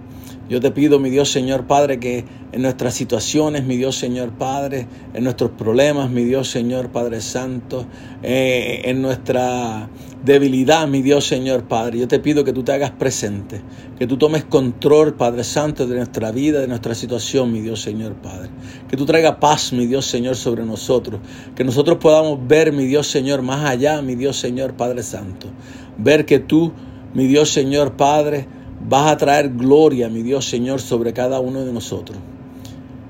Yo 0.48 0.60
te 0.60 0.70
pido, 0.70 0.98
mi 0.98 1.08
Dios 1.08 1.30
Señor 1.30 1.66
Padre, 1.66 1.98
que 1.98 2.24
en 2.52 2.60
nuestras 2.60 2.92
situaciones, 2.92 3.64
mi 3.64 3.78
Dios 3.78 3.96
Señor 3.96 4.30
Padre, 4.32 4.86
en 5.14 5.24
nuestros 5.24 5.52
problemas, 5.52 6.10
mi 6.10 6.24
Dios 6.24 6.50
Señor 6.50 6.90
Padre 6.90 7.22
Santo, 7.22 7.86
eh, 8.22 8.82
en 8.84 9.00
nuestra 9.00 9.88
debilidad, 10.22 10.86
mi 10.86 11.00
Dios 11.00 11.26
Señor 11.26 11.64
Padre, 11.64 11.98
yo 11.98 12.08
te 12.08 12.18
pido 12.18 12.44
que 12.44 12.52
tú 12.52 12.62
te 12.62 12.72
hagas 12.72 12.90
presente, 12.90 13.62
que 13.98 14.06
tú 14.06 14.18
tomes 14.18 14.44
control, 14.44 15.14
Padre 15.14 15.44
Santo, 15.44 15.86
de 15.86 15.96
nuestra 15.96 16.30
vida, 16.30 16.60
de 16.60 16.68
nuestra 16.68 16.94
situación, 16.94 17.50
mi 17.50 17.62
Dios 17.62 17.80
Señor 17.80 18.12
Padre. 18.14 18.50
Que 18.88 18.98
tú 18.98 19.06
traigas 19.06 19.36
paz, 19.36 19.72
mi 19.72 19.86
Dios 19.86 20.04
Señor, 20.04 20.36
sobre 20.36 20.66
nosotros. 20.66 21.20
Que 21.54 21.64
nosotros 21.64 21.96
podamos 21.98 22.46
ver, 22.46 22.70
mi 22.70 22.84
Dios 22.84 23.06
Señor, 23.06 23.40
más 23.40 23.64
allá, 23.64 24.02
mi 24.02 24.14
Dios 24.14 24.36
Señor 24.36 24.74
Padre 24.74 25.02
Santo. 25.02 25.48
Ver 25.96 26.26
que 26.26 26.38
tú, 26.38 26.72
mi 27.14 27.26
Dios 27.26 27.48
Señor 27.48 27.96
Padre, 27.96 28.46
vas 28.88 29.10
a 29.10 29.16
traer 29.16 29.50
gloria, 29.50 30.08
mi 30.08 30.22
Dios 30.22 30.44
Señor, 30.44 30.80
sobre 30.80 31.12
cada 31.12 31.40
uno 31.40 31.64
de 31.64 31.72
nosotros. 31.72 32.18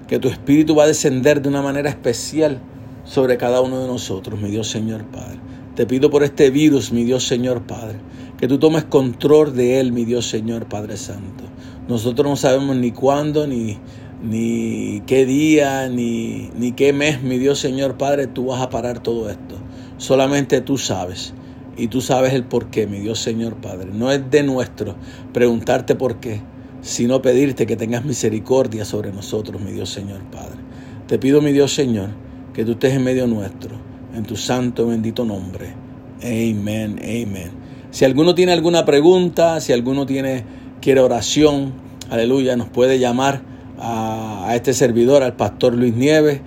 Que 0.07 0.19
tu 0.19 0.29
Espíritu 0.29 0.75
va 0.75 0.85
a 0.85 0.89
descender 0.89 1.43
de 1.43 1.49
una 1.49 1.63
manera 1.63 1.89
especial 1.89 2.61
sobre 3.05 3.37
cada 3.37 3.61
uno 3.61 3.81
de 3.81 3.87
nosotros, 3.87 4.41
mi 4.41 4.51
Dios 4.51 4.69
Señor 4.69 5.05
Padre. 5.05 5.39
Te 5.75 5.87
pido 5.87 6.11
por 6.11 6.23
este 6.23 6.51
virus, 6.51 6.93
mi 6.93 7.05
Dios 7.05 7.27
Señor 7.27 7.63
Padre, 7.63 7.99
que 8.39 8.47
tú 8.47 8.59
tomes 8.59 8.85
control 8.85 9.55
de 9.57 9.81
él, 9.81 9.93
mi 9.93 10.05
Dios 10.05 10.27
Señor 10.27 10.67
Padre 10.67 10.97
Santo. 10.97 11.45
Nosotros 11.89 12.29
no 12.29 12.37
sabemos 12.37 12.77
ni 12.77 12.93
cuándo, 12.93 13.47
ni, 13.47 13.79
ni 14.23 15.03
qué 15.07 15.27
día, 15.27 15.89
ni, 15.89 16.51
ni 16.57 16.73
qué 16.73 16.93
mes, 16.93 17.23
mi 17.23 17.39
Dios 17.39 17.59
Señor 17.59 17.97
Padre, 17.97 18.27
tú 18.27 18.47
vas 18.47 18.63
a 18.63 18.71
parar 18.71 19.03
todo 19.03 19.29
esto. 19.29 19.57
Solamente 19.99 20.61
tú 20.61 20.79
sabes. 20.79 21.35
Y 21.77 21.89
tú 21.89 22.01
sabes 22.01 22.33
el 22.33 22.45
por 22.45 22.67
qué, 22.67 22.87
mi 22.87 23.01
Dios 23.01 23.19
Señor 23.19 23.57
Padre. 23.57 23.91
No 23.93 24.11
es 24.11 24.31
de 24.31 24.43
nuestro 24.43 24.95
preguntarte 25.33 25.95
por 25.95 26.21
qué, 26.21 26.41
sino 26.83 27.23
pedirte 27.23 27.67
que 27.67 27.77
tengas 27.77 28.05
misericordia 28.05 28.85
sobre 28.85 29.13
nosotros, 29.13 29.61
mi 29.61 29.73
Dios 29.73 29.91
Señor 29.91 30.23
Padre. 30.31 30.59
Te 31.07 31.19
pido, 31.19 31.41
mi 31.41 31.53
Dios 31.53 31.75
Señor, 31.75 32.11
que 32.53 32.65
tú 32.65 32.73
estés 32.73 32.95
en 32.95 33.05
medio 33.05 33.27
nuestro, 33.27 33.77
en 34.15 34.23
tu 34.25 34.37
santo 34.37 34.85
y 34.87 34.91
bendito 34.91 35.25
nombre. 35.25 35.75
Amén, 36.23 36.99
amén. 37.03 37.51
Si 37.91 38.05
alguno 38.05 38.35
tiene 38.35 38.53
alguna 38.53 38.85
pregunta, 38.85 39.61
si 39.61 39.73
alguno 39.73 40.07
tiene, 40.07 40.45
quiere 40.81 41.01
oración, 41.01 41.75
aleluya, 42.11 42.57
nos 42.57 42.69
puede 42.69 42.99
llamar 42.99 43.43
a, 43.79 44.53
este 44.55 44.73
servidor, 44.73 45.23
al 45.23 45.37
pastor 45.37 45.75
Luis 45.75 45.95
Nieves 45.95 46.41